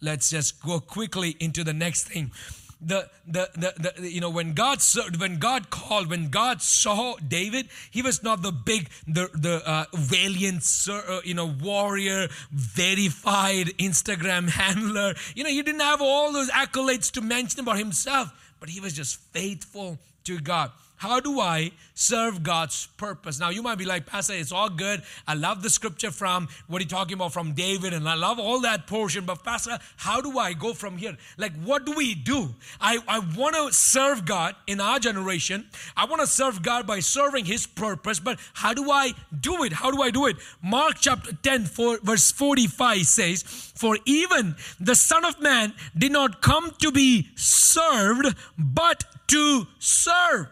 [0.00, 2.32] Let's just go quickly into the next thing
[2.80, 4.80] the, the, the, the, you know when God
[5.18, 9.84] when God called when God saw David he was not the big the the uh,
[9.94, 15.14] valiant uh, you know warrior verified Instagram handler.
[15.34, 18.92] You know he didn't have all those accolades to mention about himself but he was
[18.92, 23.40] just faithful to God how do I serve God's purpose?
[23.40, 25.02] Now, you might be like, Pastor, it's all good.
[25.26, 28.38] I love the scripture from what are you talking about from David, and I love
[28.38, 29.24] all that portion.
[29.24, 31.16] But, Pastor, how do I go from here?
[31.38, 32.54] Like, what do we do?
[32.82, 35.64] I, I want to serve God in our generation.
[35.96, 39.72] I want to serve God by serving His purpose, but how do I do it?
[39.72, 40.36] How do I do it?
[40.62, 41.64] Mark chapter 10,
[42.02, 48.36] verse 45 says, For even the Son of Man did not come to be served,
[48.58, 50.48] but to serve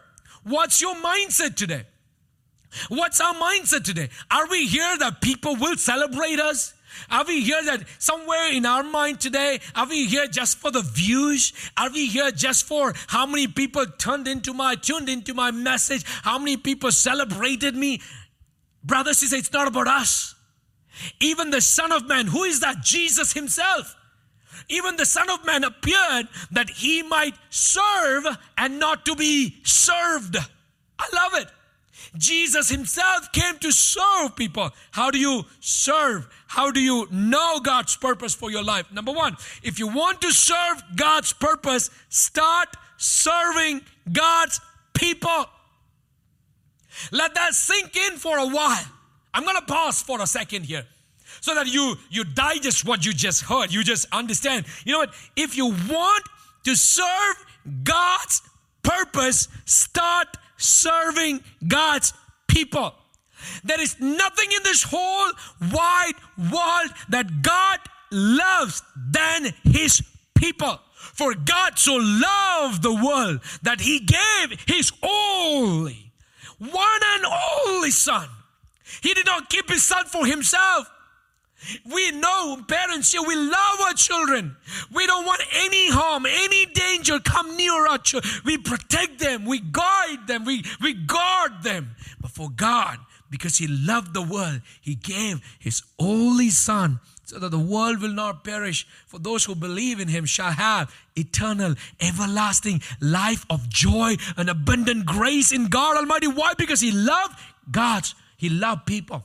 [0.48, 1.84] What's your mindset today?
[2.88, 4.08] What's our mindset today?
[4.30, 6.74] Are we here that people will celebrate us?
[7.10, 10.82] Are we here that somewhere in our mind today, are we here just for the
[10.82, 11.52] views?
[11.76, 16.04] Are we here just for how many people turned into my, tuned into my message?
[16.06, 18.00] How many people celebrated me?
[18.82, 20.34] Brothers, sisters, it's not about us.
[21.20, 22.82] Even the Son of Man, who is that?
[22.82, 23.94] Jesus Himself.
[24.68, 28.26] Even the Son of Man appeared that he might serve
[28.56, 30.36] and not to be served.
[30.98, 31.48] I love it.
[32.16, 34.70] Jesus himself came to serve people.
[34.90, 36.28] How do you serve?
[36.46, 38.90] How do you know God's purpose for your life?
[38.92, 44.60] Number one, if you want to serve God's purpose, start serving God's
[44.94, 45.46] people.
[47.12, 48.84] Let that sink in for a while.
[49.32, 50.86] I'm going to pause for a second here
[51.40, 53.72] so that you you digest what you just heard.
[53.72, 54.66] You just understand.
[54.84, 55.14] You know what?
[55.36, 56.24] If you want
[56.64, 57.36] to serve
[57.82, 58.42] god's
[58.82, 62.12] purpose start serving god's
[62.46, 62.94] people.
[63.62, 65.32] There is nothing in this whole
[65.72, 70.02] wide world that god loves than his
[70.34, 70.80] people.
[70.94, 76.12] For god so loved the world that he gave his only
[76.58, 77.24] one and
[77.66, 78.28] only son.
[79.02, 80.90] He did not keep his son for himself
[81.90, 84.56] we know, parents here, we love our children.
[84.92, 88.32] We don't want any harm, any danger come near our children.
[88.44, 91.96] We protect them, we guide them, we, we guard them.
[92.20, 92.98] But for God,
[93.30, 98.14] because He loved the world, He gave His only Son so that the world will
[98.14, 98.86] not perish.
[99.06, 105.04] For those who believe in Him shall have eternal, everlasting life of joy and abundant
[105.04, 106.28] grace in God Almighty.
[106.28, 106.54] Why?
[106.56, 107.38] Because He loved
[107.70, 109.24] God's, He loved people.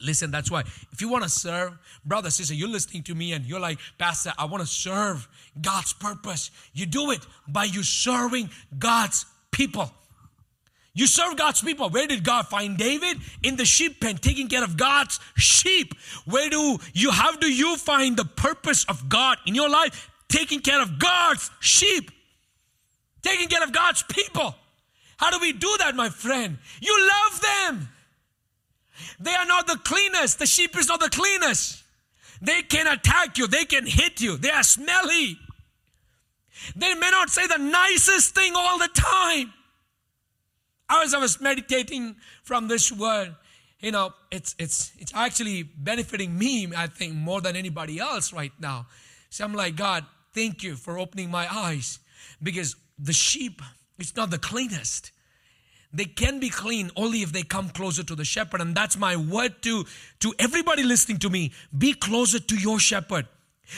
[0.00, 0.60] Listen, that's why
[0.92, 4.32] if you want to serve, brother, sister, you're listening to me and you're like, Pastor,
[4.38, 5.28] I want to serve
[5.60, 6.50] God's purpose.
[6.72, 9.90] You do it by you serving God's people.
[10.94, 11.90] You serve God's people.
[11.90, 13.18] Where did God find David?
[13.42, 15.94] In the sheep pen, taking care of God's sheep.
[16.24, 20.10] Where do you, how do you find the purpose of God in your life?
[20.28, 22.10] Taking care of God's sheep.
[23.22, 24.54] Taking care of God's people.
[25.18, 26.58] How do we do that, my friend?
[26.80, 27.88] You love them.
[29.20, 30.38] They are not the cleanest.
[30.38, 31.82] The sheep is not the cleanest.
[32.40, 33.46] They can attack you.
[33.46, 34.36] They can hit you.
[34.36, 35.38] They are smelly.
[36.76, 39.52] They may not say the nicest thing all the time.
[40.90, 43.34] As I was meditating from this word,
[43.80, 48.52] you know, it's it's it's actually benefiting me, I think, more than anybody else right
[48.58, 48.86] now.
[49.30, 51.98] So I'm like, God, thank you for opening my eyes.
[52.42, 53.62] Because the sheep,
[53.98, 55.12] it's not the cleanest.
[55.92, 58.60] They can be clean only if they come closer to the shepherd.
[58.60, 59.84] And that's my word to,
[60.20, 61.52] to everybody listening to me.
[61.76, 63.26] Be closer to your shepherd.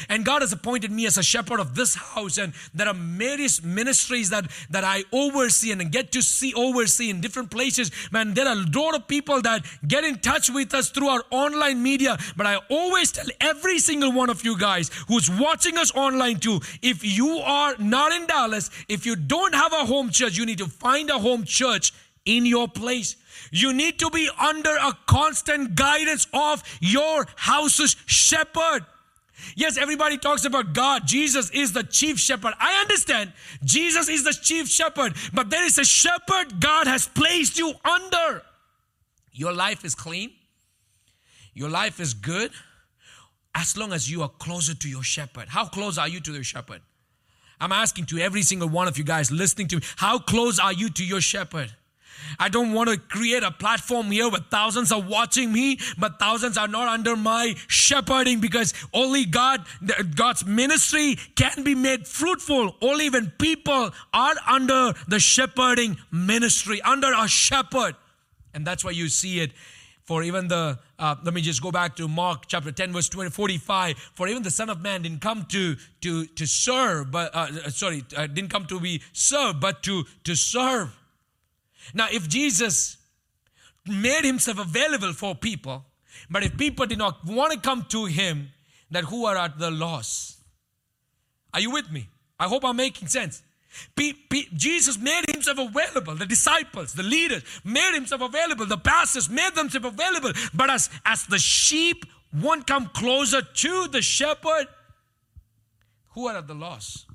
[0.09, 3.63] And God has appointed me as a shepherd of this house, and there are various
[3.63, 7.91] ministries that, that I oversee and get to see oversee in different places.
[8.11, 11.25] Man, there are a lot of people that get in touch with us through our
[11.31, 12.19] online media.
[12.37, 16.61] But I always tell every single one of you guys who's watching us online too,
[16.83, 20.59] if you are not in Dallas, if you don't have a home church, you need
[20.59, 21.93] to find a home church
[22.25, 23.17] in your place.
[23.51, 28.85] You need to be under a constant guidance of your house's shepherd.
[29.57, 31.07] Yes, everybody talks about God.
[31.07, 32.55] Jesus is the chief shepherd.
[32.59, 33.33] I understand.
[33.65, 38.43] Jesus is the chief shepherd, but there is a shepherd God has placed you under.
[39.33, 40.33] Your life is clean.
[41.55, 42.53] Your life is good
[43.55, 45.49] as long as you are closer to your shepherd.
[45.49, 46.81] How close are you to your shepherd?
[47.61, 50.73] I'm asking to every single one of you guys listening to me, how close are
[50.73, 51.75] you to your shepherd?
[52.39, 56.57] I don't want to create a platform here where thousands are watching me, but thousands
[56.57, 59.65] are not under my shepherding because only God,
[60.15, 62.77] God's ministry can be made fruitful.
[62.81, 67.97] Only when people are under the shepherding ministry, under a shepherd.
[68.55, 69.53] And that's why you see it
[70.11, 73.31] for even the uh, let me just go back to mark chapter 10 verse 20,
[73.31, 77.71] 45 for even the son of man didn't come to to to serve but uh,
[77.71, 80.91] sorry uh, didn't come to be served but to to serve
[81.95, 82.97] now, if Jesus
[83.87, 85.85] made himself available for people,
[86.31, 88.51] but if people did not want to come to him,
[88.91, 90.39] that who are at the loss?
[91.55, 92.09] Are you with me?
[92.39, 93.43] I hope I'm making sense.
[93.95, 96.17] P- P- Jesus made himself available.
[96.17, 98.67] The disciples, the leaders made himself available.
[98.67, 100.33] The pastors made themselves available.
[100.53, 104.67] But as, as the sheep won't come closer to the shepherd,
[106.11, 107.07] who are at the loss?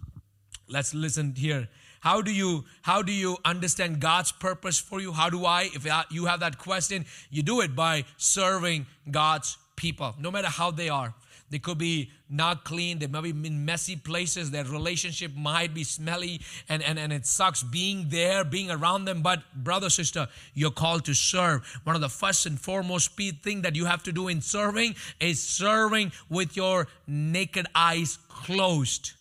[0.67, 1.67] Let's listen here
[2.05, 5.11] how do you how do you understand God's purpose for you?
[5.11, 10.13] How do I if you have that question, you do it by serving God's people,
[10.19, 11.15] no matter how they are.
[11.49, 12.99] They could be not clean.
[12.99, 14.51] They might be in messy places.
[14.51, 19.23] Their relationship might be smelly and, and, and it sucks being there, being around them.
[19.23, 21.65] But, brother, sister, you're called to serve.
[21.85, 25.41] One of the first and foremost thing that you have to do in serving is
[25.41, 29.13] serving with your naked eyes closed.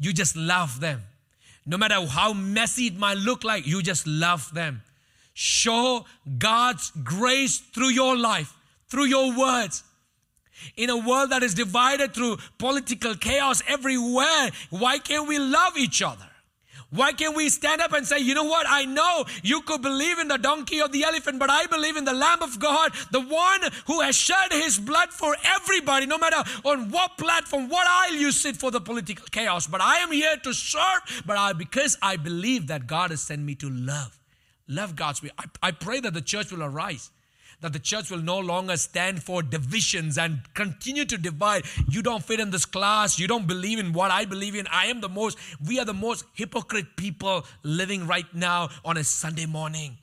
[0.00, 1.02] You just love them.
[1.68, 4.80] No matter how messy it might look like, you just love them.
[5.34, 6.06] Show
[6.38, 8.56] God's grace through your life,
[8.88, 9.84] through your words.
[10.78, 16.00] In a world that is divided through political chaos everywhere, why can't we love each
[16.00, 16.26] other?
[16.90, 18.66] Why can't we stand up and say, you know what?
[18.66, 22.06] I know you could believe in the donkey or the elephant, but I believe in
[22.06, 26.42] the Lamb of God, the one who has shed his blood for everybody, no matter
[26.64, 29.66] on what platform, what aisle you sit for the political chaos.
[29.66, 33.42] But I am here to serve, but I, because I believe that God has sent
[33.42, 34.18] me to love.
[34.66, 35.30] Love God's way.
[35.38, 37.10] I, I pray that the church will arise
[37.60, 41.64] that the church will no longer stand for divisions and continue to divide.
[41.88, 43.18] You don't fit in this class.
[43.18, 44.66] You don't believe in what I believe in.
[44.68, 49.04] I am the most, we are the most hypocrite people living right now on a
[49.04, 49.98] Sunday morning.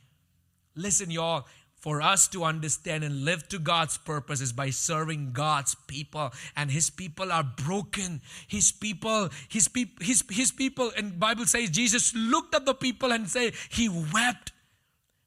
[0.76, 1.46] Listen, y'all,
[1.86, 6.32] for us to understand and live to God's purpose is by serving God's people.
[6.58, 8.22] And his people are broken.
[8.48, 13.12] His people, his people, his, his people, and Bible says Jesus looked at the people
[13.12, 14.52] and said, He wept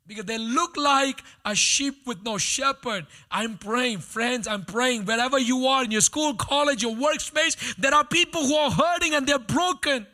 [0.09, 3.07] because they look like a sheep with no shepherd.
[3.31, 7.95] I'm praying, friends, I'm praying wherever you are in your school, college, your workspace, there
[7.95, 10.07] are people who are hurting and they're broken.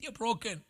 [0.00, 0.62] They're broken.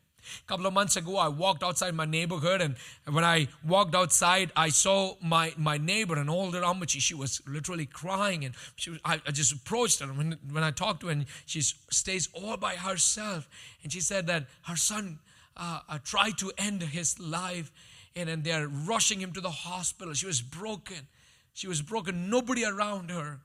[0.44, 2.74] A couple of months ago, I walked outside my neighborhood, and
[3.08, 7.00] when I walked outside, I saw my, my neighbor, an older Amachi.
[7.00, 10.06] She was literally crying, and she was, I, I just approached her.
[10.06, 13.48] When, when I talked to her, and she stays all by herself,
[13.84, 15.20] and she said that her son
[15.56, 17.70] uh, uh, tried to end his life
[18.16, 20.14] and, and they're rushing him to the hospital.
[20.14, 21.06] She was broken.
[21.52, 22.30] She was broken.
[22.30, 23.40] Nobody around her.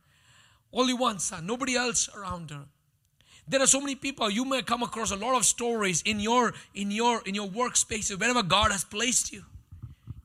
[0.73, 2.63] Only one son, nobody else around her.
[3.47, 4.29] There are so many people.
[4.29, 8.17] You may come across a lot of stories in your in your in your workspace,
[8.17, 9.43] wherever God has placed you.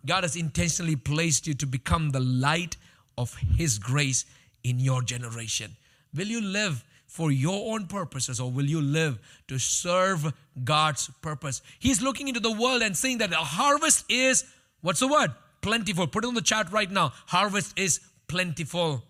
[0.05, 2.77] God has intentionally placed you to become the light
[3.19, 4.25] of His grace
[4.63, 5.77] in your generation.
[6.15, 6.85] Will you live
[7.17, 11.63] for your own purposes or will you live to serve God's purpose?
[11.79, 14.45] He's looking into the world and saying that the harvest is,
[14.83, 15.31] what's the word?
[15.63, 16.07] Plentiful.
[16.09, 17.15] Put it on the chat right now.
[17.29, 19.03] Harvest is plentiful.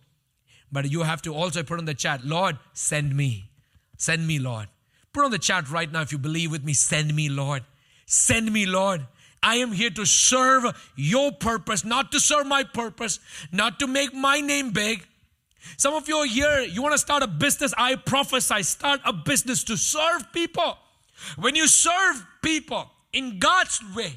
[0.71, 3.51] But you have to also put on the chat, Lord, send me.
[3.99, 4.69] Send me, Lord.
[5.13, 7.65] Put on the chat right now if you believe with me, send me, Lord.
[8.07, 9.05] Send me, Lord.
[9.43, 13.19] I am here to serve your purpose, not to serve my purpose,
[13.51, 15.05] not to make my name big.
[15.77, 17.75] Some of you are here, you want to start a business.
[17.77, 20.79] I prophesy, start a business to serve people.
[21.37, 24.14] When you serve people in God's way,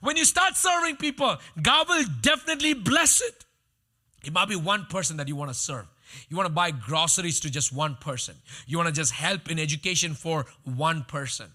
[0.00, 3.44] when you start serving people, God will definitely bless it.
[4.24, 5.86] It might be one person that you want to serve.
[6.28, 8.34] You want to buy groceries to just one person.
[8.66, 11.50] You want to just help in education for one person.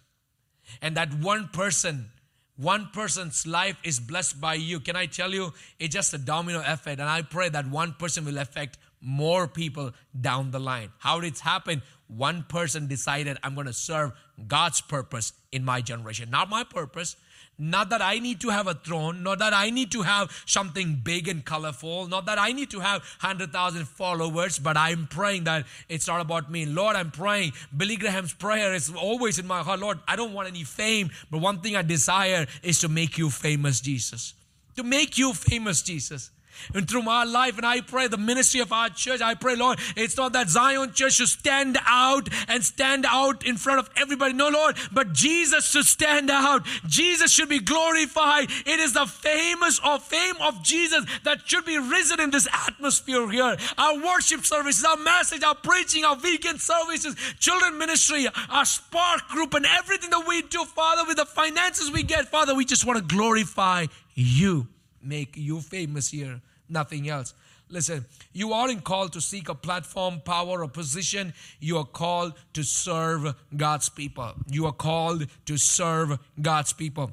[0.82, 2.10] And that one person,
[2.56, 4.80] one person's life is blessed by you.
[4.80, 5.54] Can I tell you?
[5.80, 7.00] It's just a domino effect.
[7.00, 10.90] And I pray that one person will affect more people down the line.
[11.00, 11.82] How did it happen?
[12.08, 14.14] One person decided, I'm going to serve
[14.48, 17.16] God's purpose in my generation, not my purpose,
[17.60, 20.96] not that I need to have a throne, not that I need to have something
[21.04, 25.66] big and colorful, not that I need to have 100,000 followers, but I'm praying that
[25.88, 26.66] it's not about me.
[26.66, 27.54] Lord, I'm praying.
[27.76, 29.80] Billy Graham's prayer is always in my heart.
[29.80, 33.30] Lord, I don't want any fame, but one thing I desire is to make you
[33.30, 34.34] famous, Jesus.
[34.78, 36.32] To make you famous, Jesus
[36.74, 37.58] and through my life.
[37.58, 40.94] And I pray the ministry of our church, I pray, Lord, it's not that Zion
[40.94, 44.34] Church should stand out and stand out in front of everybody.
[44.34, 46.66] No, Lord, but Jesus should stand out.
[46.88, 48.50] Jesus should be glorified.
[48.66, 53.30] It is the famous or fame of Jesus that should be risen in this atmosphere
[53.30, 53.58] here.
[53.78, 59.54] Our worship services, our message, our preaching, our weekend services, children ministry, our spark group,
[59.54, 62.98] and everything that we do, Father, with the finances we get, Father, we just want
[63.00, 64.68] to glorify you
[65.04, 67.34] make you famous here, nothing else.
[67.70, 71.34] Listen, you aren't called to seek a platform, power, or position.
[71.60, 74.34] You are called to serve God's people.
[74.48, 77.12] You are called to serve God's people.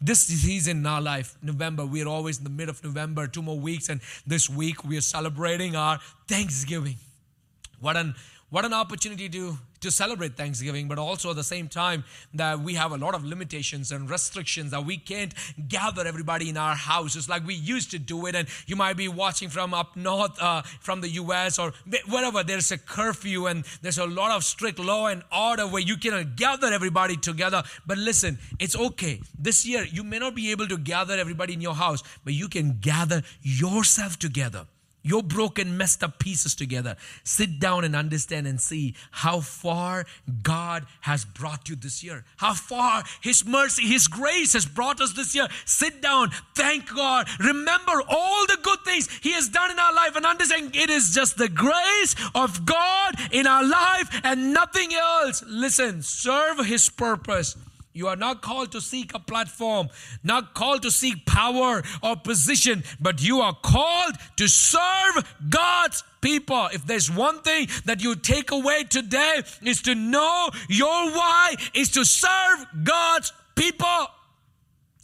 [0.00, 3.42] This season in our life, November, we are always in the mid of November, two
[3.42, 6.96] more weeks, and this week we are celebrating our Thanksgiving.
[7.80, 8.14] What an
[8.52, 12.74] what an opportunity to to celebrate Thanksgiving, but also at the same time that we
[12.74, 15.34] have a lot of limitations and restrictions that we can't
[15.68, 18.36] gather everybody in our houses like we used to do it.
[18.36, 21.72] And you might be watching from up north, uh, from the US or
[22.08, 25.96] wherever there's a curfew and there's a lot of strict law and order where you
[25.96, 27.64] cannot gather everybody together.
[27.86, 29.20] But listen, it's okay.
[29.36, 32.48] This year, you may not be able to gather everybody in your house, but you
[32.48, 34.66] can gather yourself together
[35.02, 36.96] your broken, messed up pieces together.
[37.24, 40.06] Sit down and understand and see how far
[40.42, 42.24] God has brought you this year.
[42.36, 45.48] How far His mercy, His grace has brought us this year.
[45.64, 47.28] Sit down, thank God.
[47.40, 51.14] Remember all the good things He has done in our life and understand it is
[51.14, 55.42] just the grace of God in our life and nothing else.
[55.46, 57.56] Listen, serve His purpose
[57.94, 59.88] you are not called to seek a platform,
[60.22, 66.68] not called to seek power or position, but you are called to serve God's people.
[66.72, 71.90] If there's one thing that you take away today is to know your why is
[71.90, 74.06] to serve God's people.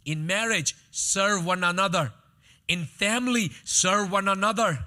[0.05, 2.13] In marriage, serve one another.
[2.67, 4.79] In family, serve one another.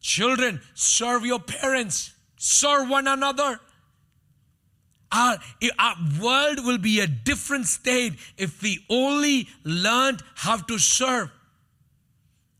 [0.00, 2.12] Children, serve your parents.
[2.36, 3.60] Serve one another.
[5.12, 5.38] Our,
[5.78, 11.30] our world will be a different state if we only learned how to serve.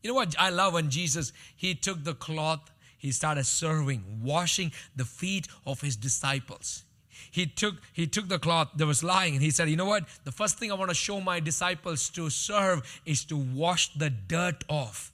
[0.03, 4.71] You know what I love when Jesus he took the cloth, he started serving, washing
[4.95, 6.83] the feet of his disciples.
[7.31, 10.07] He took he took the cloth that was lying and he said, "You know what?
[10.23, 14.09] The first thing I want to show my disciples to serve is to wash the
[14.09, 15.11] dirt off."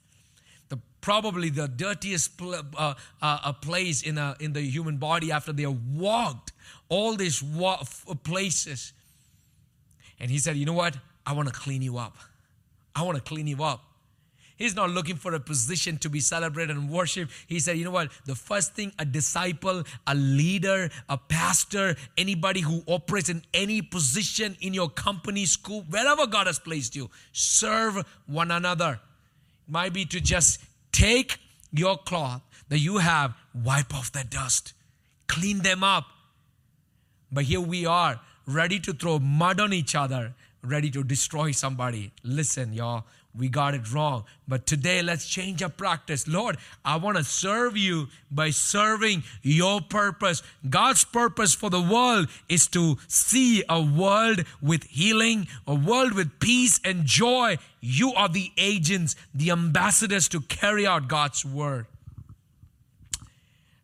[0.68, 5.66] The probably the dirtiest uh, uh, place in a, in the human body after they
[5.66, 6.52] walked
[6.90, 7.42] all these
[8.22, 8.92] places.
[10.18, 10.98] And he said, You know what?
[11.26, 12.16] I want to clean you up.
[12.94, 13.82] I want to clean you up.
[14.60, 17.32] He's not looking for a position to be celebrated and worshiped.
[17.46, 18.10] He said, you know what?
[18.26, 24.58] The first thing a disciple, a leader, a pastor, anybody who operates in any position
[24.60, 29.00] in your company, school, wherever God has placed you, serve one another.
[29.66, 30.60] It might be to just
[30.92, 31.38] take
[31.72, 34.74] your cloth that you have, wipe off the dust,
[35.26, 36.04] clean them up,
[37.32, 42.12] but here we are, ready to throw mud on each other, ready to destroy somebody.
[42.22, 43.04] Listen, y'all,
[43.36, 44.24] we got it wrong.
[44.48, 46.26] But today, let's change our practice.
[46.26, 50.42] Lord, I want to serve you by serving your purpose.
[50.68, 56.40] God's purpose for the world is to see a world with healing, a world with
[56.40, 57.58] peace and joy.
[57.80, 61.86] You are the agents, the ambassadors to carry out God's word.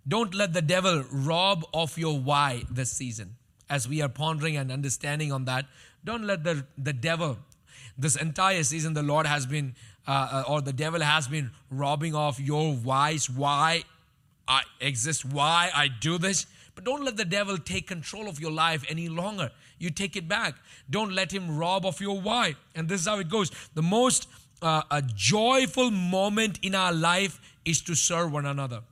[0.08, 3.36] Don't let the devil rob of your why this season.
[3.68, 5.66] As we are pondering and understanding on that,
[6.04, 7.38] don't let the, the devil
[7.98, 9.74] this entire season, the Lord has been,
[10.06, 13.84] uh, uh, or the devil has been robbing off your whys, why
[14.46, 16.46] I exist, why I do this.
[16.74, 19.50] But don't let the devil take control of your life any longer.
[19.78, 20.56] You take it back.
[20.90, 22.56] Don't let him rob of your why.
[22.74, 23.50] And this is how it goes.
[23.74, 24.28] The most
[24.60, 28.82] uh, a joyful moment in our life is to serve one another.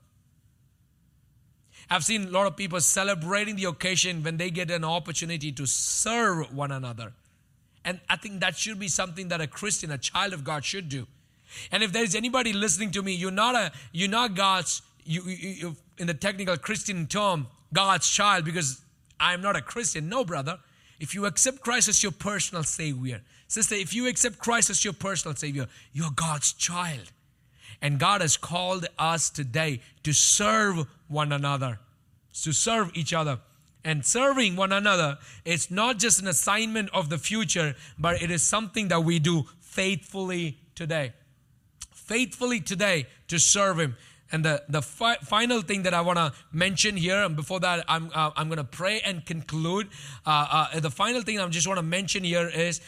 [1.95, 5.65] I've seen a lot of people celebrating the occasion when they get an opportunity to
[5.65, 7.13] serve one another.
[7.85, 10.89] And I think that should be something that a Christian, a child of God, should
[10.89, 11.07] do.
[11.71, 15.49] And if there's anybody listening to me, you're not a, you're not God's, you, you,
[15.49, 18.83] you in the technical Christian term, God's child, because
[19.21, 20.09] I'm not a Christian.
[20.09, 20.59] No, brother.
[20.99, 24.95] If you accept Christ as your personal Savior, sister, if you accept Christ as your
[24.95, 27.13] personal Savior, you're God's child.
[27.81, 31.79] And God has called us today to serve one another,
[32.43, 33.39] to serve each other
[33.85, 38.43] and serving one another it's not just an assignment of the future but it is
[38.43, 41.13] something that we do faithfully today
[41.93, 43.97] faithfully today to serve him
[44.35, 47.85] and the, the fi- final thing that I want to mention here, and before that,
[47.87, 49.89] I'm, uh, I'm going to pray and conclude.
[50.27, 52.81] Uh, uh, the final thing I just want to mention here is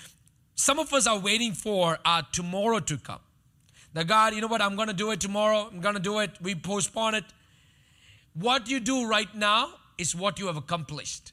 [0.57, 1.99] some of us are waiting for
[2.33, 3.21] tomorrow to come.
[3.93, 5.69] That God, you know what, I'm going to do it tomorrow.
[5.73, 6.31] I'm going to do it.
[6.43, 7.25] We postpone it.
[8.39, 11.33] What you do right now is what you have accomplished.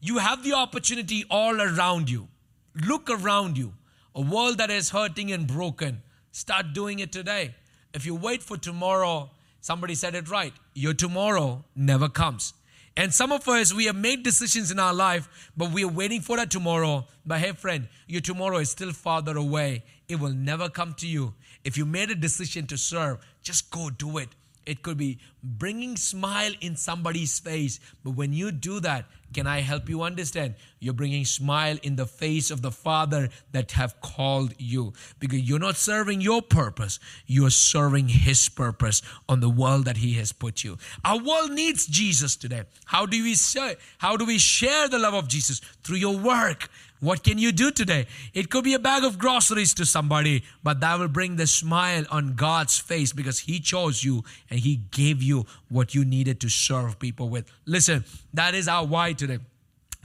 [0.00, 2.26] You have the opportunity all around you.
[2.74, 3.74] Look around you.
[4.16, 6.02] A world that is hurting and broken.
[6.32, 7.54] Start doing it today.
[7.92, 9.30] If you wait for tomorrow,
[9.60, 10.52] somebody said it right.
[10.74, 12.52] Your tomorrow never comes.
[12.96, 16.20] And some of us, we have made decisions in our life, but we are waiting
[16.20, 17.06] for that tomorrow.
[17.24, 19.84] But hey, friend, your tomorrow is still farther away.
[20.08, 21.34] It will never come to you.
[21.62, 24.30] If you made a decision to serve, just go do it.
[24.66, 27.80] It could be bringing smile in somebody's face.
[28.02, 30.54] But when you do that, can I help you understand?
[30.78, 35.58] You're bringing smile in the face of the Father that have called you because you're
[35.58, 37.00] not serving your purpose.
[37.26, 40.78] You're serving His purpose on the world that He has put you.
[41.04, 42.62] Our world needs Jesus today.
[42.84, 43.74] How do we share?
[43.98, 46.70] How do we share the love of Jesus through your work?
[47.04, 48.06] What can you do today?
[48.32, 52.06] It could be a bag of groceries to somebody, but that will bring the smile
[52.10, 56.48] on God's face because He chose you and He gave you what you needed to
[56.48, 57.52] serve people with.
[57.66, 59.38] Listen, that is our why today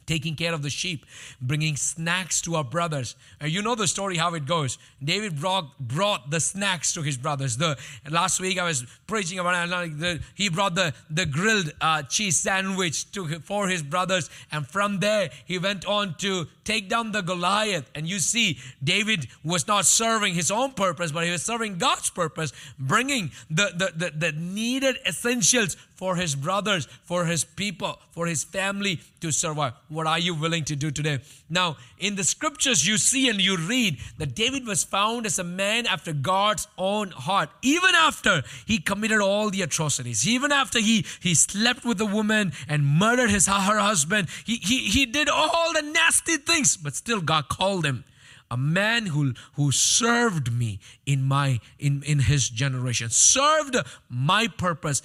[0.10, 1.06] taking care of the sheep,
[1.40, 3.16] bringing snacks to our brothers.
[3.40, 4.80] And you know the story how it goes.
[5.04, 7.58] David brought, brought the snacks to his brothers.
[7.58, 7.78] The
[8.10, 13.12] last week I was preaching about the, he brought the the grilled uh, cheese sandwich
[13.12, 17.90] to for his brothers, and from there he went on to take down the Goliath.
[17.96, 22.10] And you see, David was not serving his own purpose, but he was serving God's
[22.10, 28.26] purpose, bringing the the, the, the needed essentials for his brothers, for his people, for
[28.26, 29.74] his family to survive.
[29.90, 31.20] What are you willing to do today?
[31.50, 35.44] Now, in the scriptures, you see and you read that David was found as a
[35.44, 41.06] man after God's own heart, even after he committed all the atrocities, even after he,
[41.20, 44.30] he slept with a woman and murdered his, her husband.
[44.46, 48.04] He, he, he did all the nasty things, but still God called him
[48.52, 53.76] a man who who served me in my in in his generation served
[54.10, 55.04] my purpose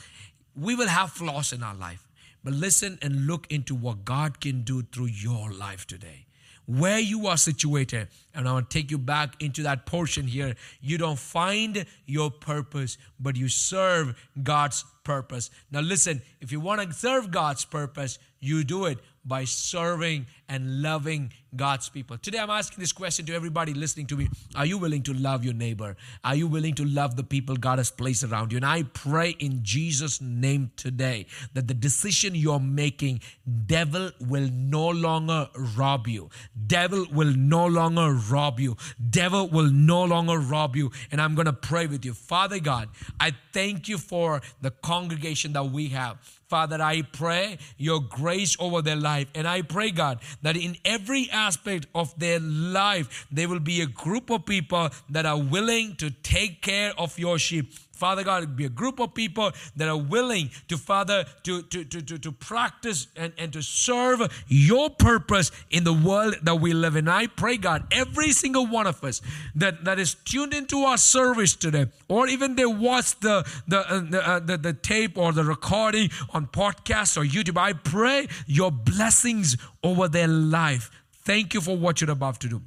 [0.56, 2.06] we will have flaws in our life,
[2.42, 6.26] but listen and look into what God can do through your life today.
[6.66, 10.54] Where you are situated, and I want to take you back into that portion here.
[10.80, 15.50] You don't find your purpose, but you serve God's purpose.
[15.70, 20.82] Now, listen, if you want to serve God's purpose, you do it by serving and
[20.82, 22.18] loving God's people.
[22.18, 25.44] Today, I'm asking this question to everybody listening to me Are you willing to love
[25.44, 25.96] your neighbor?
[26.22, 28.56] Are you willing to love the people God has placed around you?
[28.56, 33.20] And I pray in Jesus' name today that the decision you're making,
[33.66, 36.28] devil will no longer rob you.
[36.66, 38.76] Devil will no longer rob you.
[39.10, 40.90] Devil will no longer rob you.
[41.10, 42.14] And I'm going to pray with you.
[42.14, 42.88] Father God,
[43.20, 46.18] I thank you for the congregation that we have.
[46.54, 49.26] Father, I pray your grace over their life.
[49.34, 53.86] And I pray, God, that in every aspect of their life, there will be a
[53.86, 58.64] group of people that are willing to take care of your sheep Father God, be
[58.64, 63.06] a group of people that are willing to, Father, to, to, to, to, to practice
[63.16, 67.08] and, and to serve your purpose in the world that we live in.
[67.08, 69.22] I pray, God, every single one of us
[69.54, 74.00] that, that is tuned into our service today, or even they watch the, the, uh,
[74.00, 78.70] the, uh, the, the tape or the recording on podcast or YouTube, I pray your
[78.70, 80.90] blessings over their life.
[81.12, 82.62] Thank you for what you're about to do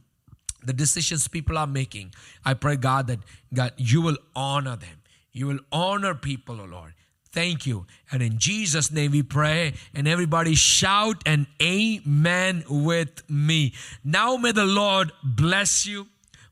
[0.67, 2.13] the decisions people are making.
[2.43, 3.19] I pray, God, that
[3.53, 4.96] God, you will honor them.
[5.37, 6.93] You will honor people, O oh Lord.
[7.31, 7.85] Thank you.
[8.11, 9.73] And in Jesus' name we pray.
[9.93, 13.75] And everybody shout an amen with me.
[14.03, 16.07] Now may the Lord bless you.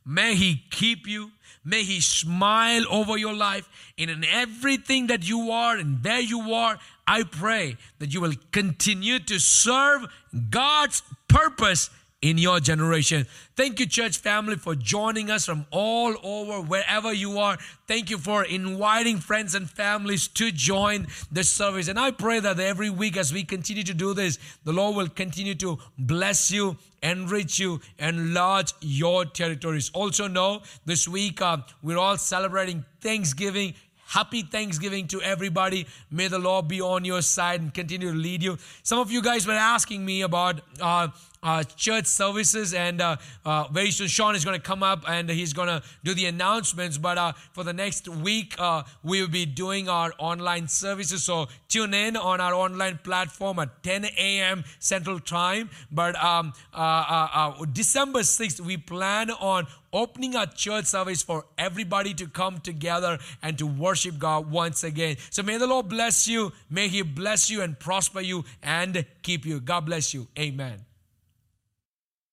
[0.05, 1.31] May He keep you.
[1.63, 3.67] May He smile over your life.
[3.97, 6.77] And in everything that you are and where you are,
[7.07, 10.05] I pray that you will continue to serve
[10.51, 11.89] God's purpose
[12.26, 13.28] in your generation.
[13.55, 17.59] Thank you, church family, for joining us from all over, wherever you are.
[17.88, 21.88] Thank you for inviting friends and families to join this service.
[21.88, 25.07] And I pray that every week, as we continue to do this, the Lord will
[25.07, 29.91] continue to bless you, enrich you, enlarge your territories.
[29.93, 33.76] Also, know this week uh, we're all celebrating Thanksgiving
[34.07, 35.88] Happy Thanksgiving to everybody.
[36.11, 38.57] May the Lord be on your side and continue to lead you.
[38.84, 41.07] Some of you guys were asking me about uh,
[41.45, 45.29] uh, church services, and uh, uh, very soon Sean is going to come up and
[45.29, 46.97] he's going to do the announcements.
[46.97, 51.23] But uh, for the next week, uh, we will be doing our online services.
[51.23, 54.63] So tune in on our online platform at 10 a.m.
[54.79, 55.69] Central Time.
[55.91, 62.27] But um, uh, December 6th, we plan on opening our church service for everybody to
[62.27, 65.17] come together and to worship God once again.
[65.29, 66.51] So may the Lord bless you.
[66.71, 69.59] May He bless you and prosper you and keep you.
[69.59, 70.27] God bless you.
[70.39, 70.84] Amen.